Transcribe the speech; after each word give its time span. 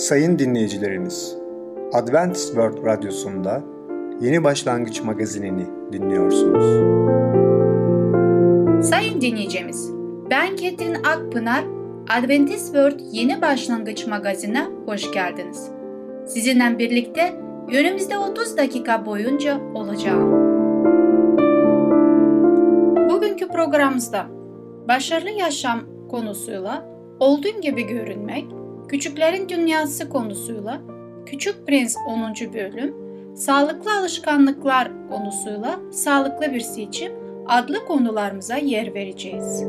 Sayın 0.00 0.38
dinleyicilerimiz, 0.38 1.36
Adventist 1.92 2.46
World 2.46 2.84
Radyosu'nda 2.84 3.62
Yeni 4.20 4.44
Başlangıç 4.44 5.02
magazinini 5.02 5.66
dinliyorsunuz. 5.92 6.64
Sayın 8.88 9.20
dinleyicimiz, 9.20 9.90
ben 10.30 10.56
Ketrin 10.56 10.94
Akpınar, 10.94 11.64
Adventist 12.18 12.64
World 12.64 13.00
Yeni 13.12 13.42
Başlangıç 13.42 14.06
magazine 14.06 14.66
hoş 14.86 15.12
geldiniz. 15.12 15.70
Sizinle 16.26 16.78
birlikte 16.78 17.34
önümüzde 17.72 18.18
30 18.18 18.56
dakika 18.56 19.06
boyunca 19.06 19.60
olacağım. 19.74 20.30
Bugünkü 23.10 23.48
programımızda 23.48 24.26
başarılı 24.88 25.30
yaşam 25.30 25.80
konusuyla 26.10 26.84
olduğun 27.18 27.60
gibi 27.60 27.86
görünmek, 27.86 28.59
Küçüklerin 28.90 29.48
Dünyası 29.48 30.08
konusuyla 30.08 30.80
Küçük 31.26 31.66
Prens 31.66 31.96
10. 32.08 32.34
bölüm, 32.54 32.94
Sağlıklı 33.36 33.98
Alışkanlıklar 33.98 34.90
konusuyla 35.10 35.80
Sağlıklı 35.92 36.52
Bir 36.52 36.60
Seçim 36.60 37.12
adlı 37.48 37.84
konularımıza 37.86 38.56
yer 38.56 38.94
vereceğiz. 38.94 39.64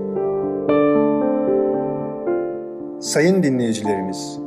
Sayın 2.99 3.43
dinleyicilerimiz, 3.43 4.39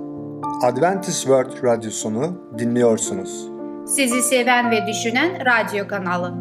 Adventist 0.62 1.20
World 1.20 1.64
Radyosunu 1.64 2.38
dinliyorsunuz. 2.58 3.48
Sizi 3.86 4.22
seven 4.22 4.70
ve 4.70 4.86
düşünen 4.86 5.30
radyo 5.46 5.88
kanalı. 5.88 6.34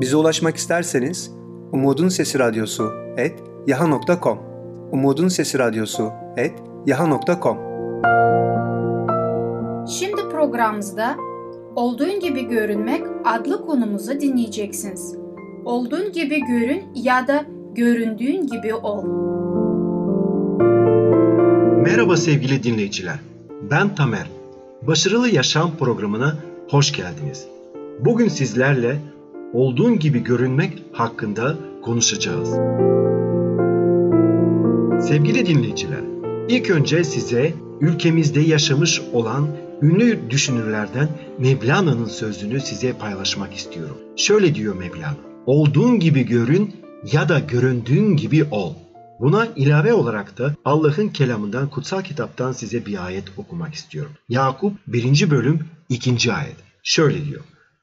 Bize 0.00 0.16
ulaşmak 0.16 0.56
isterseniz 0.56 1.30
Umutun 1.72 2.08
Sesi 2.08 2.38
Radyosu 2.38 2.92
et 3.16 3.42
yaha.com 3.66 4.53
Umutun 4.94 5.28
Sesi 5.28 5.58
Radyosu 5.58 6.12
et 6.36 6.52
yaha.com 6.86 7.58
Şimdi 9.88 10.28
programımızda 10.30 11.16
Olduğun 11.76 12.20
gibi 12.20 12.48
görünmek 12.48 13.02
adlı 13.24 13.66
konumuzu 13.66 14.20
dinleyeceksiniz. 14.20 15.14
Olduğun 15.64 16.12
gibi 16.12 16.40
görün 16.40 16.82
ya 16.94 17.28
da 17.28 17.44
göründüğün 17.74 18.46
gibi 18.46 18.74
ol. 18.74 19.04
Merhaba 21.82 22.16
sevgili 22.16 22.62
dinleyiciler. 22.62 23.18
Ben 23.70 23.94
Tamer. 23.94 24.26
Başarılı 24.82 25.28
Yaşam 25.28 25.76
programına 25.76 26.34
hoş 26.70 26.92
geldiniz. 26.92 27.46
Bugün 28.00 28.28
sizlerle 28.28 28.96
olduğun 29.52 29.98
gibi 29.98 30.24
görünmek 30.24 30.82
hakkında 30.92 31.54
konuşacağız. 31.82 32.50
Sevgili 35.08 35.46
dinleyiciler, 35.46 36.00
ilk 36.48 36.70
önce 36.70 37.04
size 37.04 37.54
ülkemizde 37.80 38.40
yaşamış 38.40 39.00
olan 39.12 39.56
ünlü 39.82 40.30
düşünürlerden 40.30 41.08
Mevlana'nın 41.38 42.06
sözünü 42.06 42.60
size 42.60 42.92
paylaşmak 42.92 43.54
istiyorum. 43.54 43.96
Şöyle 44.16 44.54
diyor 44.54 44.76
Mevlana. 44.76 45.16
Olduğun 45.46 46.00
gibi 46.00 46.26
görün 46.26 46.76
ya 47.12 47.28
da 47.28 47.38
göründüğün 47.38 48.16
gibi 48.16 48.44
ol. 48.44 48.74
Buna 49.20 49.46
ilave 49.56 49.92
olarak 49.92 50.38
da 50.38 50.54
Allah'ın 50.64 51.08
kelamından 51.08 51.70
kutsal 51.70 52.02
kitaptan 52.02 52.52
size 52.52 52.86
bir 52.86 53.06
ayet 53.06 53.24
okumak 53.36 53.74
istiyorum. 53.74 54.12
Yakup 54.28 54.72
1. 54.86 55.30
bölüm 55.30 55.60
2. 55.88 56.32
ayet. 56.32 56.56
Şöyle 56.82 57.26
diyor. 57.26 57.40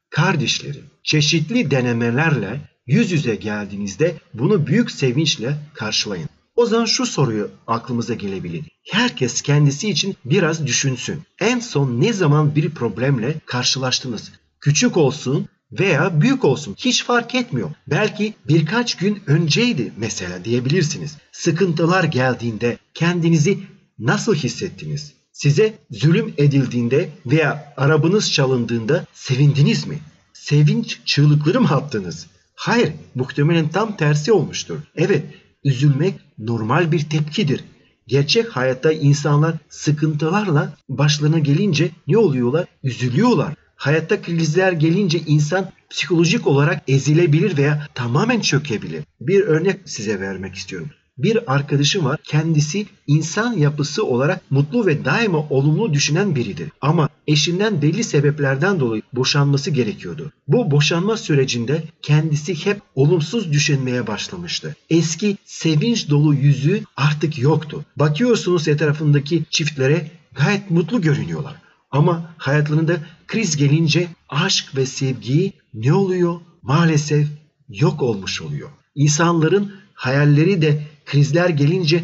Kardeşlerim, 0.09 0.83
çeşitli 1.03 1.71
denemelerle 1.71 2.61
yüz 2.87 3.11
yüze 3.11 3.35
geldiğinizde 3.35 4.15
bunu 4.33 4.67
büyük 4.67 4.91
sevinçle 4.91 5.57
karşılayın. 5.73 6.29
O 6.55 6.65
zaman 6.65 6.85
şu 6.85 7.05
soruyu 7.05 7.51
aklımıza 7.67 8.13
gelebilir. 8.13 8.65
Herkes 8.91 9.41
kendisi 9.41 9.89
için 9.89 10.15
biraz 10.25 10.67
düşünsün. 10.67 11.21
En 11.39 11.59
son 11.59 12.01
ne 12.01 12.13
zaman 12.13 12.55
bir 12.55 12.69
problemle 12.69 13.35
karşılaştınız? 13.45 14.31
Küçük 14.59 14.97
olsun 14.97 15.47
veya 15.71 16.21
büyük 16.21 16.45
olsun 16.45 16.75
hiç 16.77 17.03
fark 17.03 17.35
etmiyor. 17.35 17.69
Belki 17.87 18.33
birkaç 18.47 18.95
gün 18.95 19.21
önceydi 19.27 19.93
mesela 19.97 20.45
diyebilirsiniz. 20.45 21.17
Sıkıntılar 21.31 22.03
geldiğinde 22.03 22.77
kendinizi 22.93 23.59
nasıl 23.99 24.35
hissettiniz? 24.35 25.13
Size 25.31 25.73
zulüm 25.91 26.33
edildiğinde 26.37 27.09
veya 27.25 27.73
arabanız 27.77 28.31
çalındığında 28.31 29.05
sevindiniz 29.13 29.87
mi? 29.87 29.99
Sevinç 30.33 30.99
çığlıkları 31.05 31.61
mı 31.61 31.67
attınız? 31.67 32.27
Hayır, 32.55 32.93
muhtemelen 33.15 33.69
tam 33.69 33.97
tersi 33.97 34.31
olmuştur. 34.31 34.77
Evet, 34.95 35.23
üzülmek 35.63 36.15
normal 36.41 36.91
bir 36.91 37.09
tepkidir. 37.09 37.63
Gerçek 38.07 38.49
hayatta 38.49 38.91
insanlar 38.91 39.55
sıkıntılarla 39.69 40.73
başlarına 40.89 41.39
gelince 41.39 41.91
ne 42.07 42.17
oluyorlar? 42.17 42.65
Üzülüyorlar. 42.83 43.53
Hayatta 43.75 44.21
krizler 44.21 44.71
gelince 44.71 45.19
insan 45.19 45.71
psikolojik 45.89 46.47
olarak 46.47 46.83
ezilebilir 46.87 47.57
veya 47.57 47.87
tamamen 47.95 48.39
çökebilir. 48.39 49.03
Bir 49.21 49.41
örnek 49.41 49.79
size 49.85 50.19
vermek 50.19 50.55
istiyorum. 50.55 50.89
Bir 51.23 51.53
arkadaşım 51.53 52.05
var. 52.05 52.19
Kendisi 52.23 52.85
insan 53.07 53.53
yapısı 53.53 54.05
olarak 54.05 54.51
mutlu 54.51 54.85
ve 54.85 55.05
daima 55.05 55.37
olumlu 55.49 55.93
düşünen 55.93 56.35
biridir. 56.35 56.69
Ama 56.81 57.09
eşinden 57.27 57.81
belli 57.81 58.03
sebeplerden 58.03 58.79
dolayı 58.79 59.01
boşanması 59.13 59.71
gerekiyordu. 59.71 60.31
Bu 60.47 60.71
boşanma 60.71 61.17
sürecinde 61.17 61.83
kendisi 62.01 62.65
hep 62.65 62.81
olumsuz 62.95 63.51
düşünmeye 63.51 64.07
başlamıştı. 64.07 64.75
Eski 64.89 65.37
sevinç 65.45 66.09
dolu 66.09 66.33
yüzü 66.33 66.83
artık 66.97 67.39
yoktu. 67.39 67.85
Bakıyorsunuz 67.95 68.67
etrafındaki 68.67 69.43
çiftlere 69.49 70.11
gayet 70.33 70.71
mutlu 70.71 71.01
görünüyorlar. 71.01 71.55
Ama 71.91 72.33
hayatlarında 72.37 72.97
kriz 73.27 73.57
gelince 73.57 74.07
aşk 74.29 74.75
ve 74.75 74.85
sevgi 74.85 75.53
ne 75.73 75.93
oluyor? 75.93 76.39
Maalesef 76.61 77.27
yok 77.69 78.01
olmuş 78.01 78.41
oluyor. 78.41 78.69
İnsanların 78.95 79.71
hayalleri 79.93 80.61
de 80.61 80.83
krizler 81.05 81.49
gelince 81.49 82.03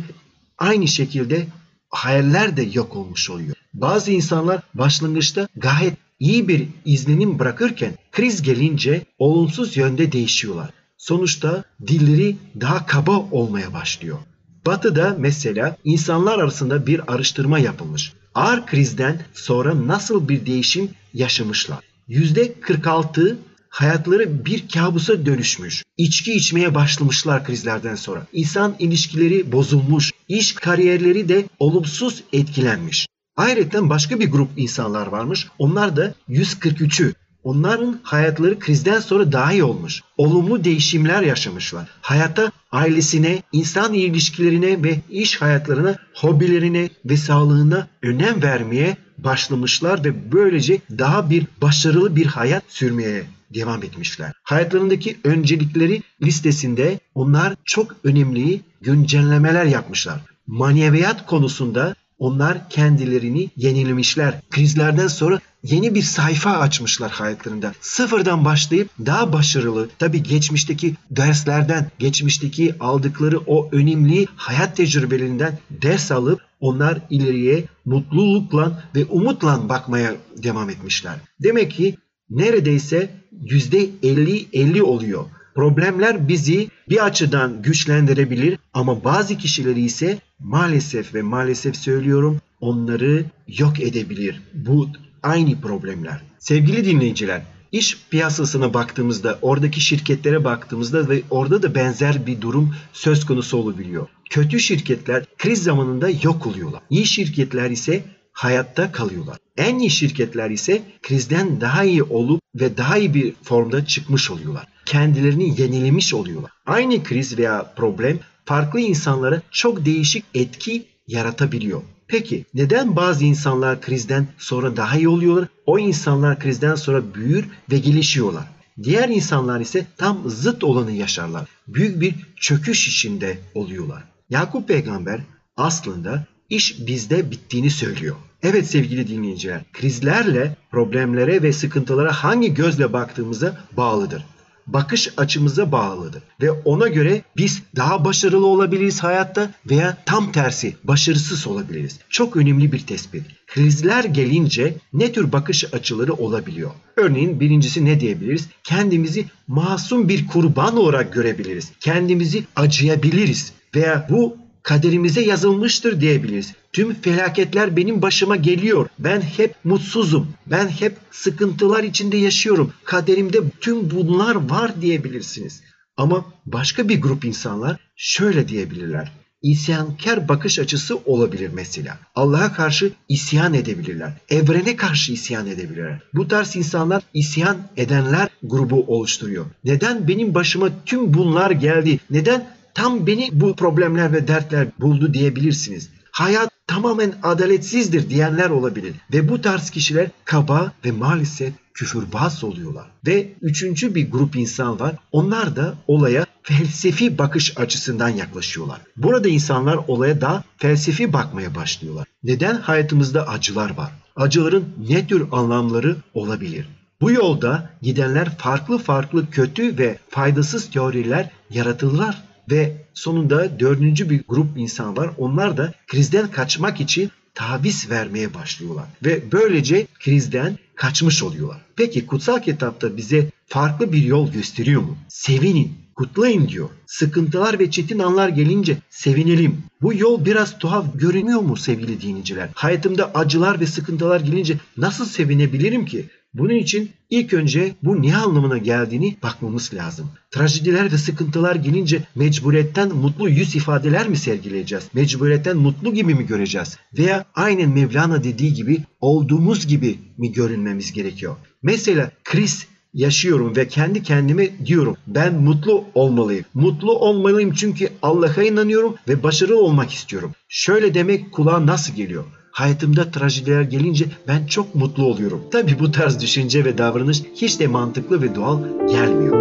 aynı 0.58 0.88
şekilde 0.88 1.48
hayaller 1.90 2.58
de 2.58 2.62
yok 2.74 2.96
olmuş 2.96 3.30
oluyor. 3.30 3.56
Bazı 3.74 4.12
insanlar 4.12 4.62
başlangıçta 4.74 5.48
gayet 5.56 5.94
iyi 6.20 6.48
bir 6.48 6.68
izlenim 6.86 7.40
bırakırken 7.40 7.94
kriz 8.12 8.42
gelince 8.42 9.06
olumsuz 9.20 9.78
yönde 9.78 10.12
değişiyorlar. 10.12 10.70
Sonuçta 10.98 11.64
dilleri 11.88 12.36
daha 12.62 12.86
kaba 12.86 13.18
olmaya 13.32 13.74
başlıyor. 13.74 14.18
Batı'da 14.66 15.16
mesela 15.20 15.78
insanlar 15.84 16.40
arasında 16.40 16.88
bir 16.88 17.14
araştırma 17.14 17.60
yapılmış. 17.60 18.14
Ağır 18.36 18.66
krizden 18.66 19.22
sonra 19.34 19.88
nasıl 19.88 20.30
bir 20.30 20.46
değişim 20.46 20.90
yaşamışlar? 21.14 21.80
%46 22.10 23.36
hayatları 23.70 24.46
bir 24.46 24.68
kabusa 24.68 25.26
dönüşmüş. 25.26 25.84
İçki 25.98 26.34
içmeye 26.34 26.76
başlamışlar 26.76 27.46
krizlerden 27.46 27.96
sonra. 27.96 28.28
İnsan 28.34 28.76
ilişkileri 28.80 29.52
bozulmuş. 29.52 30.12
İş 30.28 30.54
kariyerleri 30.54 31.30
de 31.30 31.46
olumsuz 31.60 32.24
etkilenmiş. 32.34 33.08
Ayrıca 33.36 33.90
başka 33.90 34.20
bir 34.20 34.32
grup 34.32 34.50
insanlar 34.58 35.08
varmış. 35.08 35.48
Onlar 35.60 35.96
da 35.96 36.14
143'ü. 36.30 37.14
Onların 37.44 38.00
hayatları 38.04 38.60
krizden 38.60 39.00
sonra 39.00 39.32
daha 39.32 39.52
iyi 39.52 39.64
olmuş. 39.64 40.02
Olumlu 40.18 40.64
değişimler 40.64 41.22
yaşamışlar. 41.22 41.88
Hayata, 42.02 42.52
ailesine, 42.72 43.44
insan 43.52 43.94
ilişkilerine 43.94 44.84
ve 44.84 45.02
iş 45.10 45.42
hayatlarına, 45.42 45.96
hobilerine 46.14 46.90
ve 47.06 47.18
sağlığına 47.18 47.88
önem 48.04 48.44
vermeye 48.44 48.98
başlamışlar 49.18 50.04
ve 50.04 50.32
böylece 50.32 50.80
daha 50.98 51.30
bir 51.30 51.48
başarılı 51.62 52.16
bir 52.16 52.26
hayat 52.26 52.64
sürmeye 52.68 53.26
devam 53.54 53.84
etmişler. 53.84 54.34
Hayatlarındaki 54.44 55.18
öncelikleri 55.24 56.02
listesinde 56.22 57.00
onlar 57.16 57.56
çok 57.66 57.96
önemli 58.04 58.62
güncellemeler 58.82 59.66
yapmışlar. 59.66 60.22
Maneviyat 60.48 61.26
konusunda 61.26 61.96
onlar 62.20 62.70
kendilerini 62.70 63.50
yenilemişler. 63.56 64.42
Krizlerden 64.50 65.08
sonra 65.08 65.40
yeni 65.64 65.96
bir 65.96 66.02
sayfa 66.02 66.52
açmışlar 66.52 67.12
hayatlarında. 67.12 67.74
Sıfırdan 67.82 68.46
başlayıp 68.46 68.90
daha 69.06 69.34
başarılı, 69.34 69.90
tabii 70.00 70.24
geçmişteki 70.24 70.96
derslerden, 71.12 71.92
geçmişteki 72.00 72.76
aldıkları 72.80 73.40
o 73.40 73.70
önemli 73.72 74.28
hayat 74.36 74.78
tecrübelerinden 74.78 75.60
ders 75.70 76.12
alıp 76.12 76.42
onlar 76.60 77.02
ileriye 77.10 77.66
mutlulukla 77.86 78.84
ve 78.96 79.06
umutla 79.06 79.70
bakmaya 79.70 80.16
devam 80.44 80.70
etmişler. 80.70 81.16
Demek 81.40 81.72
ki 81.72 81.96
neredeyse 82.30 83.10
%50-50 83.46 84.82
oluyor. 84.82 85.26
Problemler 85.56 86.28
bizi 86.28 86.70
bir 86.90 87.06
açıdan 87.06 87.62
güçlendirebilir 87.62 88.60
ama 88.74 89.04
bazı 89.04 89.38
kişileri 89.38 89.82
ise 89.82 90.20
maalesef 90.40 91.16
ve 91.16 91.22
maalesef 91.22 91.76
söylüyorum 91.76 92.42
onları 92.62 93.26
yok 93.48 93.80
edebilir. 93.80 94.42
Bu 94.54 94.90
aynı 95.24 95.62
problemler. 95.62 96.22
Sevgili 96.40 96.86
dinleyiciler, 96.86 97.42
iş 97.72 97.98
piyasasına 98.10 98.74
baktığımızda, 98.74 99.40
oradaki 99.42 99.82
şirketlere 99.82 100.44
baktığımızda 100.44 101.10
ve 101.10 101.22
orada 101.30 101.64
da 101.64 101.76
benzer 101.76 102.26
bir 102.26 102.42
durum 102.42 102.76
söz 102.94 103.26
konusu 103.26 103.58
olabiliyor. 103.58 104.08
Kötü 104.30 104.60
şirketler 104.60 105.26
kriz 105.38 105.64
zamanında 105.64 106.10
yok 106.24 106.48
oluyorlar. 106.48 106.82
İyi 106.90 107.06
şirketler 107.06 107.70
ise 107.70 108.04
hayatta 108.38 108.92
kalıyorlar. 108.92 109.38
En 109.58 109.80
iyi 109.80 109.90
şirketler 109.90 110.50
ise 110.50 110.82
krizden 111.02 111.62
daha 111.62 111.84
iyi 111.84 112.04
olup 112.04 112.42
ve 112.56 112.78
daha 112.78 112.98
iyi 112.98 113.14
bir 113.14 113.34
formda 113.44 113.86
çıkmış 113.86 114.32
oluyorlar. 114.32 114.68
Kendilerini 114.86 115.62
yenilemiş 115.62 116.14
oluyorlar. 116.14 116.52
Aynı 116.66 117.04
kriz 117.04 117.38
veya 117.38 117.74
problem 117.76 118.20
farklı 118.46 118.80
insanlara 118.80 119.42
çok 119.52 119.86
değişik 119.86 120.26
etki 120.34 120.86
yaratabiliyor. 121.08 121.82
Peki 122.08 122.46
neden 122.54 122.96
bazı 122.96 123.26
insanlar 123.26 123.82
krizden 123.82 124.28
sonra 124.38 124.78
daha 124.78 124.98
iyi 124.98 125.10
oluyorlar? 125.10 125.48
O 125.66 125.80
insanlar 125.80 126.40
krizden 126.40 126.76
sonra 126.76 127.14
büyür 127.14 127.46
ve 127.72 127.78
gelişiyorlar. 127.78 128.44
Diğer 128.84 129.10
insanlar 129.10 129.60
ise 129.60 129.86
tam 129.98 130.30
zıt 130.30 130.64
olanı 130.64 130.92
yaşarlar. 130.92 131.50
Büyük 131.68 132.02
bir 132.02 132.16
çöküş 132.36 132.88
içinde 132.88 133.38
oluyorlar. 133.54 134.04
Yakup 134.30 134.68
peygamber 134.68 135.22
aslında 135.58 136.26
iş 136.50 136.88
bizde 136.88 137.32
bittiğini 137.32 137.70
söylüyor. 137.70 138.16
Evet 138.44 138.68
sevgili 138.68 139.08
dinleyiciler, 139.08 139.62
krizlerle, 139.74 140.56
problemlere 140.72 141.44
ve 141.44 141.54
sıkıntılara 141.54 142.12
hangi 142.12 142.54
gözle 142.54 142.94
baktığımıza 142.94 143.58
bağlıdır 143.78 144.26
bakış 144.68 145.14
açımıza 145.18 145.72
bağlıdır. 145.72 146.24
Ve 146.42 146.52
ona 146.52 146.88
göre 146.88 147.22
biz 147.38 147.64
daha 147.76 148.06
başarılı 148.06 148.46
olabiliriz 148.46 149.04
hayatta 149.04 149.52
veya 149.70 149.98
tam 150.06 150.32
tersi 150.32 150.76
başarısız 150.84 151.48
olabiliriz. 151.48 152.00
Çok 152.10 152.36
önemli 152.36 152.72
bir 152.72 152.80
tespit. 152.80 153.24
Krizler 153.48 154.04
gelince 154.04 154.74
ne 154.94 155.12
tür 155.12 155.32
bakış 155.32 155.74
açıları 155.74 156.14
olabiliyor? 156.14 156.72
Örneğin 156.96 157.40
birincisi 157.40 157.86
ne 157.86 158.00
diyebiliriz? 158.00 158.48
Kendimizi 158.64 159.26
masum 159.48 160.10
bir 160.10 160.28
kurban 160.28 160.78
olarak 160.78 161.14
görebiliriz. 161.14 161.72
Kendimizi 161.80 162.44
acıyabiliriz 162.56 163.54
veya 163.76 164.08
bu 164.10 164.38
kaderimize 164.68 165.22
yazılmıştır 165.22 166.02
diyebiliriz. 166.02 166.54
Tüm 166.74 166.94
felaketler 166.94 167.78
benim 167.78 168.02
başıma 168.02 168.36
geliyor. 168.36 168.88
Ben 169.00 169.22
hep 169.22 169.56
mutsuzum. 169.64 170.28
Ben 170.48 170.68
hep 170.68 170.98
sıkıntılar 171.12 171.84
içinde 171.84 172.18
yaşıyorum. 172.18 172.74
Kaderimde 172.84 173.38
tüm 173.62 173.92
bunlar 173.92 174.36
var 174.36 174.82
diyebilirsiniz. 174.82 175.62
Ama 175.98 176.26
başka 176.46 176.90
bir 176.90 177.02
grup 177.02 177.26
insanlar 177.26 177.78
şöyle 177.96 178.48
diyebilirler. 178.48 179.12
İsyankar 179.42 180.28
bakış 180.28 180.60
açısı 180.60 180.98
olabilir 181.06 181.50
mesela. 181.54 181.98
Allah'a 182.16 182.54
karşı 182.54 182.92
isyan 183.10 183.54
edebilirler. 183.54 184.14
Evrene 184.30 184.76
karşı 184.76 185.14
isyan 185.14 185.48
edebilirler. 185.48 186.00
Bu 186.14 186.28
tarz 186.28 186.56
insanlar 186.56 187.04
isyan 187.14 187.58
edenler 187.78 188.28
grubu 188.44 188.84
oluşturuyor. 188.88 189.46
Neden 189.64 190.08
benim 190.08 190.34
başıma 190.36 190.70
tüm 190.86 191.14
bunlar 191.14 191.52
geldi? 191.52 192.00
Neden 192.10 192.57
tam 192.78 193.08
beni 193.08 193.30
bu 193.32 193.56
problemler 193.56 194.14
ve 194.14 194.28
dertler 194.28 194.68
buldu 194.80 195.14
diyebilirsiniz. 195.14 195.90
Hayat 196.12 196.50
tamamen 196.68 197.14
adaletsizdir 197.24 198.10
diyenler 198.10 198.50
olabilir. 198.50 198.94
Ve 199.14 199.30
bu 199.30 199.42
tarz 199.42 199.70
kişiler 199.70 200.08
kaba 200.26 200.72
ve 200.86 200.92
maalesef 200.92 201.54
küfürbaz 201.74 202.44
oluyorlar. 202.44 202.86
Ve 203.08 203.34
üçüncü 203.42 203.96
bir 203.96 204.12
grup 204.12 204.36
insan 204.36 204.80
var. 204.80 204.96
Onlar 205.12 205.56
da 205.56 205.76
olaya 205.88 206.26
felsefi 206.44 207.18
bakış 207.18 207.58
açısından 207.58 208.10
yaklaşıyorlar. 208.10 208.82
Burada 208.98 209.28
insanlar 209.28 209.80
olaya 209.88 210.22
daha 210.22 210.44
felsefi 210.58 211.14
bakmaya 211.14 211.56
başlıyorlar. 211.56 212.08
Neden 212.24 212.56
hayatımızda 212.56 213.28
acılar 213.28 213.78
var? 213.78 213.92
Acıların 214.16 214.66
ne 214.90 215.08
tür 215.08 215.28
anlamları 215.32 215.96
olabilir? 216.14 216.68
Bu 217.02 217.12
yolda 217.12 217.70
gidenler 217.82 218.38
farklı 218.38 218.78
farklı 218.78 219.30
kötü 219.30 219.78
ve 219.78 219.98
faydasız 220.10 220.70
teoriler 220.72 221.30
yaratırlar 221.50 222.27
ve 222.52 222.74
sonunda 222.94 223.60
dördüncü 223.60 224.10
bir 224.10 224.24
grup 224.28 224.58
insan 224.58 224.98
var. 224.98 225.10
Onlar 225.18 225.58
da 225.58 225.74
krizden 225.88 226.32
kaçmak 226.32 226.82
için 226.82 227.12
taviz 227.34 227.90
vermeye 227.90 228.34
başlıyorlar. 228.34 228.86
Ve 229.06 229.32
böylece 229.32 229.88
krizden 230.00 230.58
kaçmış 230.76 231.24
oluyorlar. 231.24 231.62
Peki 231.76 232.06
kutsal 232.06 232.40
kitapta 232.40 232.98
bize 232.98 233.30
farklı 233.48 233.94
bir 233.94 234.04
yol 234.04 234.32
gösteriyor 234.32 234.82
mu? 234.82 234.98
Sevinin, 235.08 235.74
kutlayın 235.96 236.48
diyor. 236.48 236.70
Sıkıntılar 236.86 237.60
ve 237.60 237.72
çetin 237.72 238.00
anlar 238.00 238.30
gelince 238.30 238.78
sevinelim. 238.90 239.64
Bu 239.82 239.94
yol 239.94 240.26
biraz 240.26 240.60
tuhaf 240.60 240.86
görünüyor 240.96 241.42
mu 241.42 241.58
sevgili 241.58 242.02
dinleyiciler? 242.02 242.50
Hayatımda 242.56 243.12
acılar 243.14 243.60
ve 243.60 243.66
sıkıntılar 243.66 244.20
gelince 244.20 244.58
nasıl 244.78 245.06
sevinebilirim 245.06 245.86
ki? 245.86 246.06
Bunun 246.34 246.56
için 246.56 246.90
ilk 247.10 247.34
önce 247.34 247.76
bu 247.84 248.02
ne 248.02 248.18
anlamına 248.18 248.58
geldiğini 248.58 249.18
bakmamız 249.24 249.74
lazım. 249.74 250.12
Trajediler 250.32 250.92
ve 250.92 250.98
sıkıntılar 250.98 251.56
gelince 251.56 252.04
mecburiyetten 252.16 252.96
mutlu 252.96 253.30
yüz 253.30 253.56
ifadeler 253.56 254.10
mi 254.10 254.18
sergileyeceğiz? 254.18 254.88
Mecburiyetten 254.94 255.58
mutlu 255.58 255.94
gibi 255.94 256.16
mi 256.16 256.26
göreceğiz? 256.26 256.78
Veya 256.98 257.26
aynen 257.36 257.70
Mevlana 257.70 258.24
dediği 258.24 258.54
gibi 258.54 258.84
olduğumuz 259.02 259.68
gibi 259.68 260.00
mi 260.18 260.32
görünmemiz 260.32 260.94
gerekiyor? 260.94 261.36
Mesela 261.64 262.12
kriz 262.24 262.68
yaşıyorum 262.94 263.56
ve 263.56 263.68
kendi 263.68 264.04
kendime 264.04 264.66
diyorum 264.66 264.98
ben 265.08 265.34
mutlu 265.34 265.84
olmalıyım. 265.96 266.46
Mutlu 266.54 267.00
olmalıyım 267.00 267.54
çünkü 267.54 267.90
Allah'a 268.02 268.44
inanıyorum 268.44 268.96
ve 269.08 269.24
başarılı 269.24 269.62
olmak 269.62 269.92
istiyorum. 269.92 270.32
Şöyle 270.50 270.94
demek 270.94 271.32
kulağa 271.32 271.66
nasıl 271.66 271.94
geliyor? 271.94 272.26
Hayatımda 272.58 273.12
trajediler 273.12 273.62
gelince 273.62 274.06
ben 274.28 274.46
çok 274.46 274.76
mutlu 274.76 275.04
oluyorum. 275.06 275.42
Tabi 275.52 275.80
bu 275.80 275.92
tarz 275.92 276.22
düşünce 276.22 276.66
ve 276.66 276.78
davranış 276.78 277.24
hiç 277.36 277.60
de 277.60 277.68
mantıklı 277.68 278.22
ve 278.22 278.36
doğal 278.36 278.60
gelmiyor. 278.88 279.38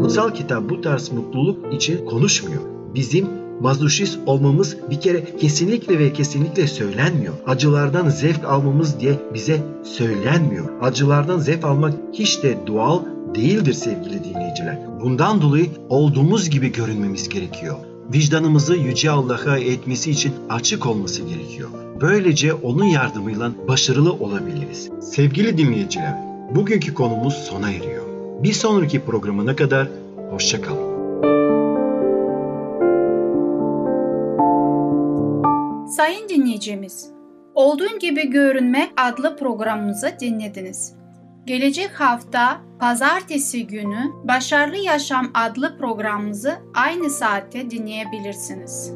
Kutsal 0.00 0.34
kitap 0.34 0.70
bu 0.70 0.80
tarz 0.80 1.12
mutluluk 1.12 1.74
için 1.74 2.06
konuşmuyor. 2.06 2.62
Bizim 2.94 3.26
mazoşist 3.60 4.18
olmamız 4.26 4.76
bir 4.90 5.00
kere 5.00 5.36
kesinlikle 5.36 5.98
ve 5.98 6.12
kesinlikle 6.12 6.66
söylenmiyor. 6.66 7.34
Acılardan 7.46 8.08
zevk 8.08 8.44
almamız 8.44 9.00
diye 9.00 9.18
bize 9.34 9.62
söylenmiyor. 9.82 10.64
Acılardan 10.80 11.38
zevk 11.38 11.64
almak 11.64 11.94
hiç 12.12 12.42
de 12.42 12.58
doğal 12.66 13.00
değildir 13.34 13.72
sevgili 13.72 14.24
dinleyiciler. 14.24 14.78
Bundan 15.00 15.42
dolayı 15.42 15.66
olduğumuz 15.88 16.50
gibi 16.50 16.72
görünmemiz 16.72 17.28
gerekiyor 17.28 17.76
vicdanımızı 18.12 18.76
Yüce 18.76 19.10
Allah'a 19.10 19.58
etmesi 19.58 20.10
için 20.10 20.32
açık 20.48 20.86
olması 20.86 21.22
gerekiyor. 21.22 21.68
Böylece 22.00 22.54
onun 22.54 22.84
yardımıyla 22.84 23.52
başarılı 23.68 24.12
olabiliriz. 24.12 24.90
Sevgili 25.00 25.58
dinleyiciler, 25.58 26.14
bugünkü 26.54 26.94
konumuz 26.94 27.34
sona 27.34 27.70
eriyor. 27.70 28.04
Bir 28.42 28.52
sonraki 28.52 29.00
programına 29.00 29.56
kadar 29.56 29.88
hoşçakalın. 30.30 30.94
Sayın 35.88 36.28
dinleyicimiz, 36.28 37.10
Olduğun 37.54 37.98
Gibi 37.98 38.30
Görünmek 38.30 38.90
adlı 38.96 39.36
programımızı 39.36 40.16
dinlediniz. 40.20 41.03
Gelecek 41.46 42.00
hafta 42.00 42.60
pazartesi 42.80 43.66
günü 43.66 44.12
Başarılı 44.28 44.76
Yaşam 44.76 45.30
adlı 45.34 45.78
programımızı 45.78 46.54
aynı 46.74 47.10
saatte 47.10 47.70
dinleyebilirsiniz. 47.70 48.92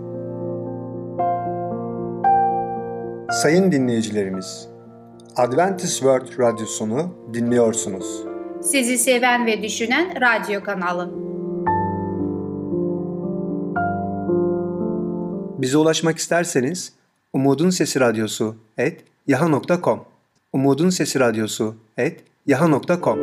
Sayın 3.42 3.72
dinleyicilerimiz, 3.72 4.68
Adventist 5.36 5.92
World 5.98 6.38
Radyosunu 6.38 7.14
dinliyorsunuz. 7.34 8.24
Sizi 8.62 8.98
seven 8.98 9.46
ve 9.46 9.62
düşünen 9.62 10.20
radyo 10.20 10.62
kanalı. 10.62 11.10
Bize 15.58 15.78
ulaşmak 15.78 16.18
isterseniz 16.18 16.92
Umutun 17.32 17.70
Sesi 17.70 18.00
Radyosu 18.00 18.56
et 18.78 19.04
yaha.com 19.26 20.04
Umutun 20.52 20.90
Sesi 20.90 21.20
Radyosu 21.20 21.76
et 21.96 22.27
yaha.com 22.48 23.18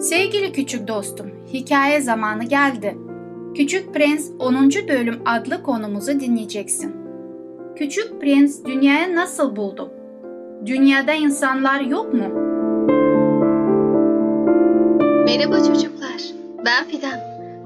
Sevgili 0.00 0.52
küçük 0.52 0.88
dostum, 0.88 1.26
hikaye 1.52 2.00
zamanı 2.00 2.44
geldi. 2.44 2.98
Küçük 3.54 3.94
Prens 3.94 4.30
10. 4.38 4.70
bölüm 4.88 5.22
adlı 5.26 5.62
konumuzu 5.62 6.20
dinleyeceksin. 6.20 6.96
Küçük 7.76 8.20
Prens 8.20 8.64
dünyayı 8.64 9.16
nasıl 9.16 9.56
buldu? 9.56 9.92
Dünyada 10.66 11.12
insanlar 11.12 11.80
yok 11.80 12.14
mu? 12.14 12.28
Merhaba 15.24 15.58
çocuklar, 15.58 16.22
ben 16.66 16.84
Fidan. 16.88 17.20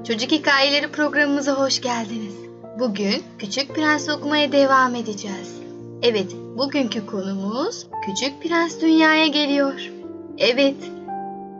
Çocuk 0.07 0.31
Hikayeleri 0.31 0.91
programımıza 0.91 1.53
hoş 1.53 1.81
geldiniz. 1.81 2.35
Bugün 2.79 3.23
Küçük 3.39 3.75
Prens 3.75 4.09
okumaya 4.09 4.51
devam 4.51 4.95
edeceğiz. 4.95 5.61
Evet, 6.03 6.44
bugünkü 6.57 7.05
konumuz 7.05 7.87
Küçük 8.05 8.43
Prens 8.43 8.81
dünyaya 8.81 9.27
geliyor. 9.27 9.91
Evet, 10.37 10.75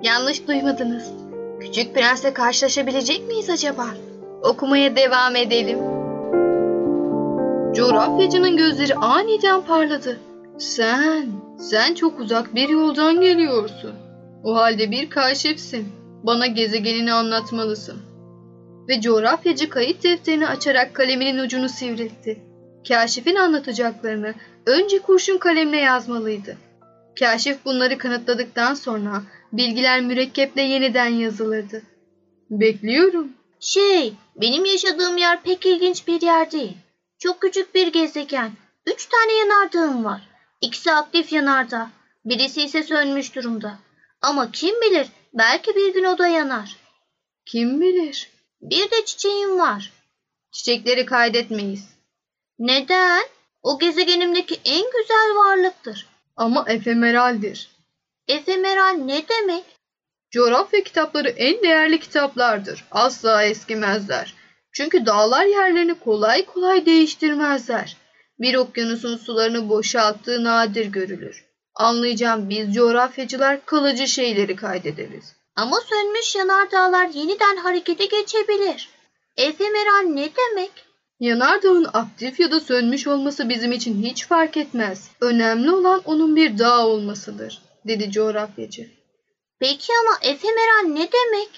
yanlış 0.03 0.47
duymadınız. 0.47 1.11
Küçük 1.59 1.95
Prens'le 1.95 2.33
karşılaşabilecek 2.33 3.27
miyiz 3.27 3.49
acaba? 3.49 3.87
Okumaya 4.43 4.95
devam 4.95 5.35
edelim. 5.35 5.79
Coğrafyacının 7.75 8.57
gözleri 8.57 8.95
aniden 8.95 9.61
parladı. 9.61 10.19
Sen, 10.57 11.27
sen 11.59 11.93
çok 11.93 12.19
uzak 12.19 12.55
bir 12.55 12.69
yoldan 12.69 13.21
geliyorsun. 13.21 13.91
O 14.43 14.55
halde 14.55 14.91
bir 14.91 15.09
kaşifsin. 15.09 15.87
Bana 16.23 16.47
gezegenini 16.47 17.13
anlatmalısın. 17.13 17.97
Ve 18.89 19.01
coğrafyacı 19.01 19.69
kayıt 19.69 20.03
defterini 20.03 20.47
açarak 20.47 20.93
kaleminin 20.93 21.39
ucunu 21.39 21.69
sivriltti. 21.69 22.54
Kaşifin 22.87 23.35
anlatacaklarını 23.35 24.33
önce 24.65 24.99
kurşun 24.99 25.37
kalemle 25.37 25.77
yazmalıydı. 25.77 26.57
Kaşif 27.19 27.65
bunları 27.65 27.97
kanıtladıktan 27.97 28.73
sonra 28.73 29.23
bilgiler 29.53 30.01
mürekkeple 30.01 30.61
yeniden 30.61 31.07
yazılırdı. 31.07 31.81
Bekliyorum. 32.49 33.29
Şey, 33.59 34.13
benim 34.35 34.65
yaşadığım 34.65 35.17
yer 35.17 35.43
pek 35.43 35.65
ilginç 35.65 36.07
bir 36.07 36.21
yer 36.21 36.51
değil. 36.51 36.77
Çok 37.19 37.41
küçük 37.41 37.75
bir 37.75 37.87
gezegen. 37.87 38.51
Üç 38.87 39.05
tane 39.05 39.33
yanardağım 39.33 40.05
var. 40.05 40.21
İkisi 40.61 40.91
aktif 40.91 41.31
yanardağ. 41.31 41.89
Birisi 42.25 42.61
ise 42.61 42.83
sönmüş 42.83 43.35
durumda. 43.35 43.77
Ama 44.21 44.51
kim 44.51 44.81
bilir 44.81 45.07
belki 45.33 45.75
bir 45.75 45.93
gün 45.93 46.03
o 46.03 46.17
da 46.17 46.27
yanar. 46.27 46.77
Kim 47.45 47.81
bilir? 47.81 48.29
Bir 48.61 48.91
de 48.91 49.05
çiçeğim 49.05 49.59
var. 49.59 49.93
Çiçekleri 50.51 51.05
kaydetmeyiz. 51.05 51.94
Neden? 52.59 53.23
O 53.63 53.79
gezegenimdeki 53.79 54.59
en 54.65 54.83
güzel 54.91 55.35
varlıktır. 55.35 56.07
Ama 56.37 56.65
efemeraldir. 56.67 57.69
Efemeral 58.27 58.93
ne 58.93 59.27
demek? 59.27 59.63
Coğrafya 60.31 60.83
kitapları 60.83 61.29
en 61.29 61.63
değerli 61.63 61.99
kitaplardır. 61.99 62.85
Asla 62.91 63.43
eskimezler. 63.43 64.33
Çünkü 64.71 65.05
dağlar 65.05 65.45
yerlerini 65.45 65.99
kolay 65.99 66.45
kolay 66.45 66.85
değiştirmezler. 66.85 67.97
Bir 68.39 68.55
okyanusun 68.55 69.17
sularını 69.17 69.69
boşalttığı 69.69 70.43
nadir 70.43 70.85
görülür. 70.85 71.45
Anlayacağım 71.75 72.49
biz 72.49 72.73
coğrafyacılar 72.73 73.65
kalıcı 73.65 74.07
şeyleri 74.07 74.55
kaydederiz. 74.55 75.35
Ama 75.55 75.79
sönmüş 75.79 76.35
yanardağlar 76.35 77.07
yeniden 77.07 77.57
harekete 77.57 78.05
geçebilir. 78.05 78.89
Efemeral 79.37 80.03
ne 80.03 80.29
demek? 80.35 80.84
Yanardağın 81.19 81.87
aktif 81.93 82.39
ya 82.39 82.51
da 82.51 82.59
sönmüş 82.59 83.07
olması 83.07 83.49
bizim 83.49 83.71
için 83.71 84.03
hiç 84.03 84.25
fark 84.27 84.57
etmez. 84.57 85.09
Önemli 85.21 85.71
olan 85.71 86.01
onun 86.05 86.35
bir 86.35 86.57
dağ 86.57 86.87
olmasıdır, 86.87 87.61
dedi 87.87 88.11
coğrafyacı. 88.11 88.89
Peki 89.59 89.93
ama 90.01 90.31
efemeral 90.31 90.87
ne 90.87 91.09
demek? 91.11 91.49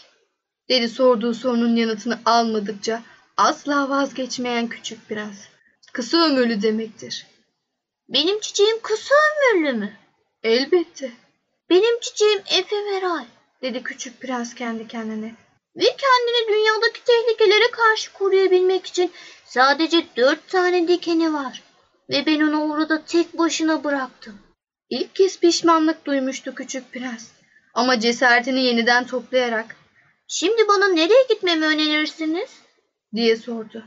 Dedi 0.69 0.89
sorduğu 0.89 1.33
sorunun 1.33 1.75
yanıtını 1.75 2.19
almadıkça 2.25 3.03
asla 3.37 3.89
vazgeçmeyen 3.89 4.67
küçük 4.67 5.09
prens. 5.09 5.37
Kısa 5.93 6.17
ömürlü 6.17 6.61
demektir. 6.61 7.27
Benim 8.09 8.39
çiçeğim 8.39 8.79
kısa 8.81 9.15
ömürlü 9.53 9.73
mü? 9.73 9.93
Elbette, 10.43 11.11
Benim 11.69 11.99
çiçeğim 11.99 12.39
efemeral. 12.39 13.25
dedi 13.61 13.83
küçük 13.83 14.21
prens 14.21 14.55
kendi 14.55 14.87
kendine. 14.87 15.35
Ve 15.77 15.83
kendini 15.83 16.47
dünyadaki 16.47 17.03
tehlikelere 17.03 17.71
karşı 17.71 18.13
koruyabilmek 18.13 18.85
için 18.85 19.11
sadece 19.45 20.05
dört 20.15 20.47
tane 20.49 20.87
dikeni 20.87 21.33
var. 21.33 21.63
Ve 22.09 22.25
ben 22.25 22.41
onu 22.41 22.73
orada 22.73 23.05
tek 23.05 23.37
başına 23.37 23.83
bıraktım. 23.83 24.39
İlk 24.89 25.15
kez 25.15 25.39
pişmanlık 25.39 26.05
duymuştu 26.05 26.55
küçük 26.55 26.91
prens. 26.91 27.27
Ama 27.73 27.99
cesaretini 27.99 28.63
yeniden 28.63 29.07
toplayarak 29.07 29.75
Şimdi 30.27 30.67
bana 30.67 30.87
nereye 30.87 31.23
gitmemi 31.29 31.65
önerirsiniz? 31.65 32.49
diye 33.15 33.35
sordu. 33.35 33.85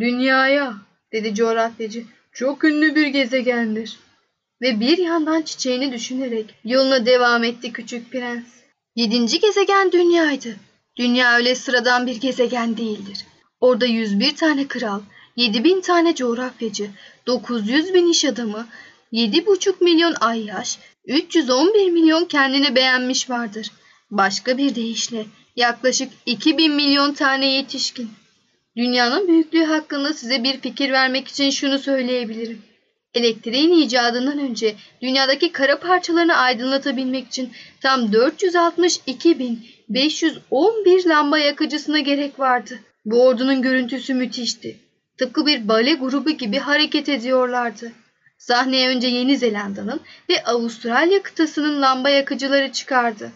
Dünyaya, 0.00 0.74
dedi 1.12 1.34
coğrafyacı. 1.34 2.04
Çok 2.32 2.64
ünlü 2.64 2.94
bir 2.94 3.06
gezegendir. 3.06 3.98
Ve 4.62 4.80
bir 4.80 4.98
yandan 4.98 5.42
çiçeğini 5.42 5.92
düşünerek 5.92 6.54
yoluna 6.64 7.06
devam 7.06 7.44
etti 7.44 7.72
küçük 7.72 8.12
prens. 8.12 8.46
Yedinci 8.96 9.40
gezegen 9.40 9.92
dünyaydı. 9.92 10.56
Dünya 10.98 11.36
öyle 11.36 11.54
sıradan 11.54 12.06
bir 12.06 12.16
gezegen 12.16 12.76
değildir. 12.76 13.26
Orada 13.60 13.86
101 13.86 14.36
tane 14.36 14.68
kral, 14.68 15.00
7000 15.36 15.80
tane 15.80 16.14
coğrafyacı, 16.14 16.90
900 17.26 17.94
bin 17.94 18.10
iş 18.10 18.24
adamı, 18.24 18.66
7,5 19.12 19.84
milyon 19.84 20.14
ayyaş, 20.20 20.78
311 21.06 21.90
milyon 21.90 22.24
kendini 22.24 22.74
beğenmiş 22.74 23.30
vardır. 23.30 23.70
Başka 24.10 24.58
bir 24.58 24.74
deyişle 24.74 25.26
yaklaşık 25.56 26.12
2000 26.26 26.72
milyon 26.72 27.14
tane 27.14 27.46
yetişkin. 27.52 28.10
Dünyanın 28.76 29.28
büyüklüğü 29.28 29.64
hakkında 29.64 30.12
size 30.12 30.44
bir 30.44 30.60
fikir 30.60 30.92
vermek 30.92 31.28
için 31.28 31.50
şunu 31.50 31.78
söyleyebilirim. 31.78 32.62
Elektriğin 33.14 33.72
icadından 33.72 34.38
önce 34.38 34.74
dünyadaki 35.02 35.52
kara 35.52 35.80
parçalarını 35.80 36.36
aydınlatabilmek 36.36 37.26
için 37.26 37.52
tam 37.80 38.12
462.511 39.90 41.08
lamba 41.08 41.38
yakıcısına 41.38 41.98
gerek 41.98 42.40
vardı. 42.40 42.78
Bu 43.04 43.26
ordunun 43.26 43.62
görüntüsü 43.62 44.14
müthişti. 44.14 44.76
Tıpkı 45.18 45.46
bir 45.46 45.68
bale 45.68 45.94
grubu 45.94 46.30
gibi 46.30 46.58
hareket 46.58 47.08
ediyorlardı. 47.08 47.92
Sahneye 48.38 48.88
önce 48.88 49.08
Yeni 49.08 49.36
Zelanda'nın 49.38 50.00
ve 50.28 50.44
Avustralya 50.44 51.22
kıtasının 51.22 51.82
lamba 51.82 52.10
yakıcıları 52.10 52.72
çıkardı. 52.72 53.32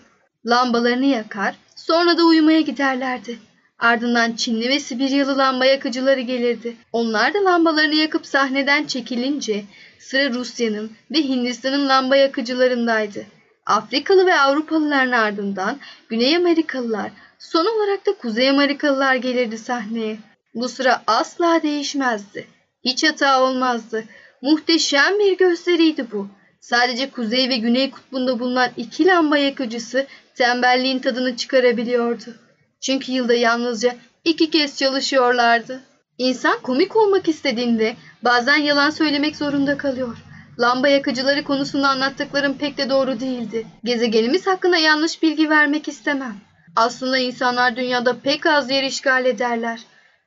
Lambalarını 0.47 1.04
yakar, 1.04 1.54
sonra 1.76 2.18
da 2.18 2.25
uyumaya 2.25 2.61
giderlerdi. 2.61 3.38
Ardından 3.78 4.32
Çinli 4.32 4.68
ve 4.68 4.80
Sibiryalı 4.80 5.38
lamba 5.38 5.64
yakıcıları 5.66 6.21
gelirdi. 6.21 6.76
Onlar 6.92 7.35
da 7.35 7.44
lambalarını 7.44 7.94
yakıp 7.94 8.26
sahneden 8.26 8.87
çekilince 8.87 9.64
sıra 9.99 10.30
Rusya'nın 10.30 10.92
ve 11.11 11.18
Hindistan'ın 11.18 11.88
lamba 11.88 12.16
yakıcılarındaydı. 12.16 13.26
Afrikalı 13.66 14.26
ve 14.26 14.40
Avrupalıların 14.40 15.12
ardından 15.12 15.78
Güney 16.09 16.37
Amerikalılar, 16.37 17.11
son 17.38 17.66
olarak 17.66 18.07
da 18.07 18.14
Kuzey 18.14 18.50
Amerikalılar 18.50 19.14
gelirdi 19.14 19.59
sahneye. 19.59 20.19
Bu 20.54 20.69
sıra 20.69 21.02
asla 21.07 21.62
değişmezdi. 21.62 22.47
Hiç 22.85 23.04
hata 23.04 23.42
olmazdı. 23.42 24.04
Muhteşem 24.42 25.19
bir 25.19 25.38
gösteriydi 25.38 26.07
bu. 26.12 26.28
Sadece 26.61 27.11
kuzey 27.11 27.49
ve 27.49 27.57
güney 27.57 27.90
kutbunda 27.90 28.38
bulunan 28.38 28.71
iki 28.76 29.07
lamba 29.07 29.38
yakıcısı 29.38 30.07
tembelliğin 30.35 30.99
tadını 30.99 31.37
çıkarabiliyordu. 31.37 32.35
Çünkü 32.81 33.12
yılda 33.12 33.35
yalnızca 33.35 33.97
iki 34.25 34.50
kez 34.50 34.78
çalışıyorlardı. 34.78 35.81
İnsan 36.19 36.59
komik 36.62 36.97
olmak 36.97 37.28
istediğinde 37.28 37.97
bazen 38.25 38.57
yalan 38.57 38.90
söylemek 38.90 39.37
zorunda 39.37 39.76
kalıyor. 39.76 40.16
Lamba 40.59 40.88
yakıcıları 40.88 41.44
konusunda 41.44 41.88
anlattıklarım 41.88 42.59
pek 42.59 42.78
de 42.78 42.90
doğru 42.90 43.21
değildi. 43.21 43.66
Gezegenimiz 43.85 44.47
hakkında 44.47 44.76
yanlış 44.76 45.23
bilgi 45.23 45.50
vermek 45.50 45.88
istemem. 45.88 46.35
Aslında 46.76 47.18
insanlar 47.18 47.76
dünyada 47.76 48.16
pek 48.21 48.47
az 48.47 48.71
yer 48.71 48.82
işgal 48.82 49.26
ederler. 49.26 49.80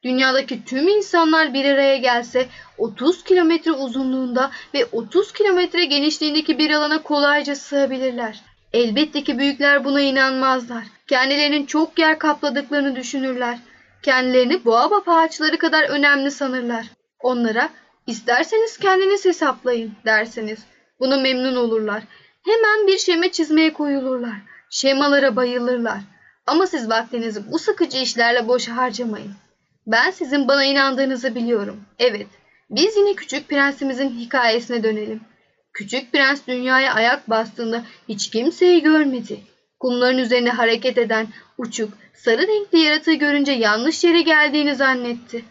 Dünyadaki 0.04 0.66
tüm 0.66 0.88
insanlar 0.88 1.54
bir 1.54 1.66
araya 1.66 1.98
gelse 1.98 2.48
30 2.78 3.24
kilometre 3.24 3.72
uzunluğunda 3.72 4.52
ve 4.74 4.86
30 4.86 5.34
kilometre 5.34 5.86
genişliğindeki 5.86 6.58
bir 6.58 6.72
alana 6.72 7.02
kolayca 7.02 7.56
sığabilirler. 7.56 8.42
Elbette 8.74 9.24
ki 9.24 9.40
büyükler 9.40 9.86
buna 9.86 10.02
inanmazlar. 10.02 10.84
Kendilerinin 11.08 11.66
çok 11.66 12.00
yer 12.00 12.20
kapladıklarını 12.20 12.96
düşünürler. 12.96 13.58
Kendilerini 14.04 14.66
boğaba 14.66 15.02
ağaçları 15.08 15.58
kadar 15.58 15.84
önemli 15.90 16.32
sanırlar. 16.32 16.86
Onlara 17.20 17.70
isterseniz 18.08 18.78
kendiniz 18.78 19.26
hesaplayın 19.26 19.92
derseniz 20.06 20.60
bunu 21.00 21.22
memnun 21.22 21.56
olurlar. 21.56 22.04
Hemen 22.46 22.88
bir 22.88 22.98
şema 22.98 23.32
çizmeye 23.32 23.74
koyulurlar. 23.74 24.36
Şemalara 24.70 25.36
bayılırlar. 25.36 26.00
Ama 26.48 26.68
siz 26.68 26.90
vaktinizi 26.90 27.52
bu 27.52 27.60
sıkıcı 27.60 27.98
işlerle 27.98 28.48
boş 28.48 28.68
harcamayın. 28.68 29.34
Ben 29.88 30.12
sizin 30.12 30.48
bana 30.48 30.64
inandığınızı 30.64 31.36
biliyorum. 31.36 31.82
Evet, 32.00 32.28
biz 32.70 32.98
yine 32.98 33.16
Küçük 33.16 33.50
Prensimizin 33.50 34.10
hikayesine 34.10 34.84
dönelim. 34.84 35.22
Küçük 35.74 36.12
Prens 36.12 36.48
dünyaya 36.48 36.94
ayak 36.94 37.30
bastığında 37.30 37.84
hiç 38.10 38.30
kimseyi 38.30 38.82
görmedi. 38.82 39.40
Kumların 39.80 40.18
üzerine 40.18 40.50
hareket 40.50 40.98
eden 40.98 41.28
uçuk, 41.58 41.94
sarı 42.14 42.48
renkli 42.48 42.80
yaratığı 42.80 43.14
görünce 43.14 43.52
yanlış 43.52 44.04
yere 44.04 44.22
geldiğini 44.22 44.76
zannetti. 44.76 45.46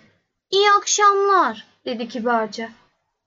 İyi 0.51 0.71
akşamlar. 0.71 1.74
Dedi 1.87 2.09
kibarca. 2.09 2.71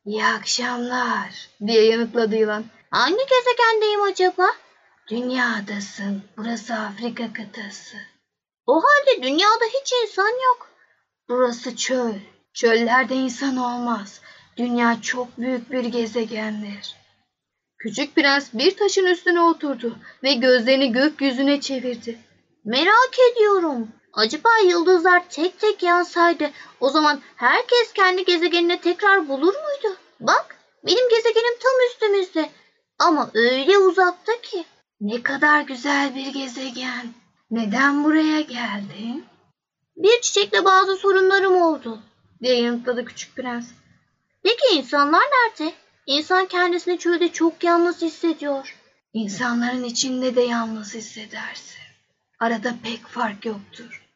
İyi 0.06 0.26
akşamlar 0.26 1.50
diye 1.68 1.86
yanıtladı 1.86 2.36
yılan. 2.36 2.66
Hangi 2.92 3.18
gezegendeyim 3.30 4.02
acaba? 4.02 4.48
Dünyadasın. 5.10 6.24
Burası 6.38 6.74
Afrika 6.74 7.34
kıtası. 7.34 7.98
O 8.66 8.76
halde 8.76 9.24
dünyada 9.24 9.66
hiç 9.82 9.94
insan 10.04 10.30
yok. 10.30 10.70
Burası 11.30 11.76
çöl. 11.76 12.14
Çöllerde 12.54 13.16
insan 13.16 13.58
olmaz. 13.58 14.22
Dünya 14.58 15.02
çok 15.02 15.38
büyük 15.38 15.72
bir 15.72 15.86
gezegendir. 15.86 16.96
Küçük 17.78 18.16
prens 18.16 18.54
bir 18.54 18.78
taşın 18.78 19.06
üstüne 19.06 19.42
oturdu 19.42 19.98
ve 20.24 20.34
gözlerini 20.34 20.92
gökyüzüne 20.92 21.62
çevirdi. 21.62 22.20
Merak 22.66 23.16
ediyorum. 23.32 23.88
Acaba 24.18 24.50
yıldızlar 24.66 25.30
tek 25.30 25.60
tek 25.60 25.84
yansaydı 25.84 26.52
o 26.80 26.90
zaman 26.90 27.22
herkes 27.36 27.94
kendi 27.94 28.26
gezegenine 28.26 28.82
tekrar 28.82 29.28
bulur 29.28 29.54
muydu? 29.54 29.98
Bak 30.20 30.58
Benim 30.86 31.10
gezegenim 31.10 31.54
tam 31.64 31.88
üstümüzde. 31.90 32.50
Ama 33.00 33.32
öyle 33.34 33.78
uzakta 33.78 34.42
ki. 34.42 34.66
Ne 35.02 35.24
kadar 35.24 35.62
güzel 35.62 36.16
bir 36.16 36.34
gezegen. 36.34 37.14
Neden 37.52 38.04
buraya 38.04 38.42
geldin? 38.42 39.26
Bir 39.98 40.22
çiçekle 40.22 40.66
bazı 40.66 40.96
sorunlarım 40.96 41.62
oldu. 41.62 42.00
diye 42.42 42.62
yanıtladı 42.62 43.06
küçük 43.06 43.36
prens. 43.36 43.68
Peki 44.44 44.76
insanlar 44.76 45.22
nerede? 45.24 45.74
İnsan 46.06 46.46
kendisini 46.46 46.98
çölde 46.98 47.32
çok 47.32 47.64
yalnız 47.64 48.02
hissediyor. 48.02 48.76
İnsanların 49.14 49.84
içinde 49.84 50.36
de 50.36 50.42
yalnız 50.42 50.94
hissedersin. 50.94 51.78
Arada 52.40 52.76
pek 52.84 53.08
fark 53.08 53.46
yoktur. 53.46 54.07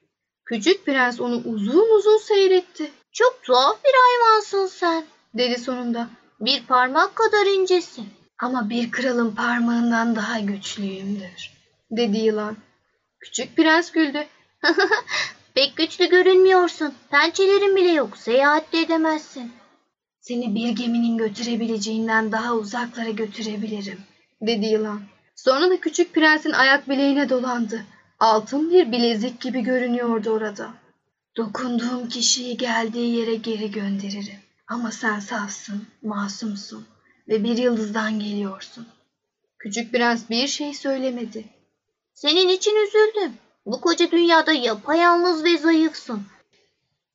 Küçük 0.45 0.86
prens 0.86 1.19
onu 1.21 1.36
uzun 1.45 1.98
uzun 1.98 2.17
seyretti. 2.17 2.91
Çok 3.12 3.43
tuhaf 3.43 3.83
bir 3.83 3.91
hayvansın 3.93 4.67
sen. 4.67 5.05
Dedi 5.33 5.60
sonunda. 5.60 6.07
Bir 6.39 6.63
parmak 6.65 7.15
kadar 7.15 7.45
incesin. 7.45 8.10
Ama 8.39 8.69
bir 8.69 8.91
kralın 8.91 9.36
parmağından 9.36 10.15
daha 10.15 10.39
güçlüyümdür. 10.39 11.51
Dedi 11.91 12.17
yılan. 12.17 12.57
Küçük 13.19 13.55
prens 13.55 13.91
güldü. 13.91 14.27
Pek 15.53 15.75
güçlü 15.75 16.10
görünmüyorsun. 16.10 16.93
Pençelerin 17.10 17.75
bile 17.75 17.89
yok. 17.89 18.17
Seyahat 18.17 18.74
de 18.74 18.79
edemezsin. 18.79 19.51
Seni 20.19 20.55
bir 20.55 20.69
geminin 20.69 21.17
götürebileceğinden 21.17 22.31
daha 22.31 22.53
uzaklara 22.53 23.10
götürebilirim. 23.10 24.00
Dedi 24.41 24.65
yılan. 24.65 25.01
Sonra 25.36 25.69
da 25.69 25.79
küçük 25.79 26.13
prensin 26.13 26.51
ayak 26.51 26.89
bileğine 26.89 27.29
dolandı. 27.29 27.86
Altın 28.21 28.71
bir 28.71 28.91
bilezik 28.91 29.41
gibi 29.41 29.61
görünüyordu 29.61 30.29
orada. 30.29 30.73
Dokunduğum 31.37 32.09
kişiyi 32.09 32.57
geldiği 32.57 33.15
yere 33.15 33.35
geri 33.35 33.71
gönderirim. 33.71 34.39
Ama 34.67 34.91
sen 34.91 35.19
safsın, 35.19 35.87
masumsun 36.01 36.85
ve 37.27 37.43
bir 37.43 37.57
yıldızdan 37.57 38.19
geliyorsun. 38.19 38.87
Küçük 39.59 39.91
prens 39.91 40.29
bir 40.29 40.47
şey 40.47 40.73
söylemedi. 40.73 41.45
Senin 42.13 42.49
için 42.49 42.87
üzüldüm. 42.87 43.33
Bu 43.65 43.81
koca 43.81 44.11
dünyada 44.11 44.53
yapayalnız 44.53 45.43
ve 45.43 45.57
zayıfsın. 45.57 46.23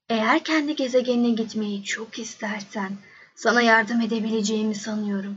Eğer 0.09 0.45
kendi 0.45 0.77
gezegenine 0.77 1.31
gitmeyi 1.31 1.85
çok 1.85 2.19
istersen 2.19 2.93
sana 3.35 3.63
yardım 3.63 4.01
edebileceğimi 4.01 4.75
sanıyorum. 4.75 5.37